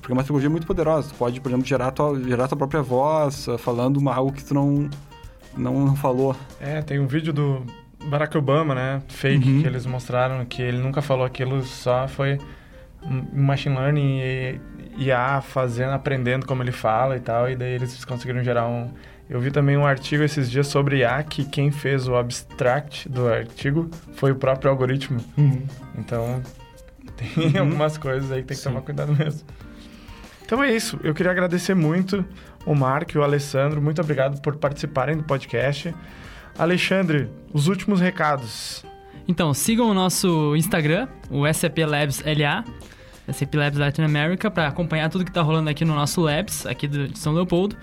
Porque 0.00 0.12
é 0.12 0.14
uma 0.14 0.22
tecnologia 0.22 0.48
muito 0.48 0.66
poderosa. 0.66 1.08
Tu 1.08 1.14
pode, 1.14 1.40
por 1.40 1.48
exemplo, 1.50 1.66
gerar 1.66 1.90
tua, 1.90 2.18
gerar 2.22 2.48
tua 2.48 2.56
própria 2.56 2.80
voz 2.80 3.46
falando 3.58 3.98
uma, 3.98 4.14
algo 4.14 4.32
que 4.32 4.42
tu 4.42 4.54
não, 4.54 4.88
não, 5.56 5.86
não 5.86 5.96
falou. 5.96 6.34
É, 6.58 6.80
tem 6.80 6.98
um 7.00 7.06
vídeo 7.06 7.34
do 7.34 7.66
Barack 8.06 8.38
Obama, 8.38 8.74
né? 8.74 9.02
Fake, 9.08 9.46
uhum. 9.46 9.60
que 9.60 9.66
eles 9.66 9.84
mostraram 9.84 10.42
que 10.46 10.62
ele 10.62 10.78
nunca 10.78 11.02
falou 11.02 11.26
aquilo, 11.26 11.62
só 11.62 12.08
foi 12.08 12.38
machine 13.32 13.76
learning 13.76 14.20
e 14.20 14.60
IA 14.96 15.40
fazendo, 15.40 15.92
aprendendo 15.92 16.46
como 16.46 16.62
ele 16.62 16.72
fala 16.72 17.16
e 17.16 17.20
tal, 17.20 17.50
e 17.50 17.56
daí 17.56 17.72
eles 17.72 18.04
conseguiram 18.04 18.42
gerar 18.42 18.66
um... 18.68 18.90
Eu 19.28 19.40
vi 19.40 19.50
também 19.50 19.76
um 19.76 19.86
artigo 19.86 20.22
esses 20.22 20.50
dias 20.50 20.66
sobre 20.66 20.98
IA, 20.98 21.22
que 21.22 21.44
quem 21.44 21.70
fez 21.70 22.06
o 22.06 22.16
abstract 22.16 23.08
do 23.08 23.28
artigo 23.28 23.90
foi 24.14 24.32
o 24.32 24.36
próprio 24.36 24.70
algoritmo. 24.70 25.20
Uhum. 25.38 25.62
Então, 25.96 26.42
tem 27.16 27.46
uhum. 27.54 27.60
algumas 27.60 27.96
coisas 27.96 28.30
aí 28.30 28.42
que 28.42 28.48
tem 28.48 28.56
que 28.56 28.62
Sim. 28.62 28.70
tomar 28.70 28.82
cuidado 28.82 29.14
mesmo. 29.14 29.46
Então 30.44 30.62
é 30.62 30.70
isso. 30.70 31.00
Eu 31.02 31.14
queria 31.14 31.32
agradecer 31.32 31.74
muito 31.74 32.22
o 32.66 32.74
Marco 32.74 33.16
e 33.16 33.18
o 33.18 33.22
Alessandro. 33.22 33.80
Muito 33.80 34.02
obrigado 34.02 34.40
por 34.42 34.56
participarem 34.56 35.16
do 35.16 35.24
podcast. 35.24 35.94
Alexandre, 36.58 37.30
os 37.54 37.68
últimos 37.68 38.00
recados. 38.00 38.84
Então, 39.26 39.54
sigam 39.54 39.88
o 39.88 39.94
nosso 39.94 40.54
Instagram, 40.56 41.08
o 41.30 41.50
SAP 41.52 41.78
Labs 41.78 42.22
LA, 42.24 42.64
SAP 43.32 43.54
Labs 43.54 43.78
Latin 43.78 44.02
America, 44.02 44.50
para 44.50 44.66
acompanhar 44.66 45.08
tudo 45.08 45.24
que 45.24 45.30
está 45.30 45.42
rolando 45.42 45.70
aqui 45.70 45.84
no 45.84 45.94
nosso 45.94 46.20
Labs, 46.20 46.66
aqui 46.66 46.88
de 46.88 47.16
São 47.18 47.32
Leopoldo. 47.32 47.76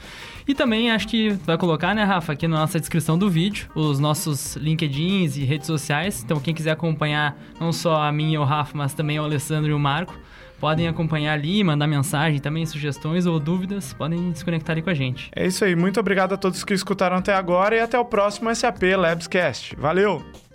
E 0.48 0.54
também 0.54 0.92
acho 0.92 1.08
que 1.08 1.30
vai 1.46 1.58
colocar, 1.58 1.94
né, 1.94 2.04
Rafa, 2.04 2.34
aqui 2.34 2.48
na 2.48 2.58
nossa 2.58 2.80
descrição 2.80 3.18
do 3.18 3.30
vídeo, 3.30 3.70
os 3.76 4.00
nossos 4.00 4.56
LinkedIns 4.56 5.38
e 5.38 5.44
redes 5.46 5.68
sociais. 5.68 6.24
Então, 6.24 6.40
quem 6.40 6.54
quiser 6.54 6.72
acompanhar 6.72 7.38
não 7.60 7.72
só 7.72 8.02
a 8.02 8.12
mim 8.12 8.34
e 8.34 8.38
o 8.38 8.44
Rafa, 8.44 8.78
mas 8.78 8.94
também 8.94 9.20
o 9.20 9.24
Alessandro 9.24 9.70
e 9.70 9.74
o 9.74 9.80
Marco, 9.80 10.18
podem 10.60 10.88
acompanhar 10.88 11.34
ali, 11.34 11.64
mandar 11.64 11.88
mensagem, 11.88 12.40
também 12.40 12.66
sugestões 12.66 13.26
ou 13.26 13.40
dúvidas, 13.40 13.94
podem 13.94 14.34
se 14.36 14.44
conectar 14.44 14.74
aí 14.74 14.82
com 14.82 14.90
a 14.90 14.94
gente. 14.94 15.32
É 15.34 15.48
isso 15.48 15.64
aí, 15.64 15.76
muito 15.76 16.00
obrigado 16.00 16.34
a 16.34 16.38
todos 16.38 16.64
que 16.64 16.74
escutaram 16.74 17.16
até 17.16 17.34
agora 17.34 17.76
e 17.76 17.80
até 17.80 17.98
o 17.98 18.04
próximo 18.04 18.54
SAP 18.54 18.84
Labscast. 18.98 19.76
Valeu! 19.78 20.49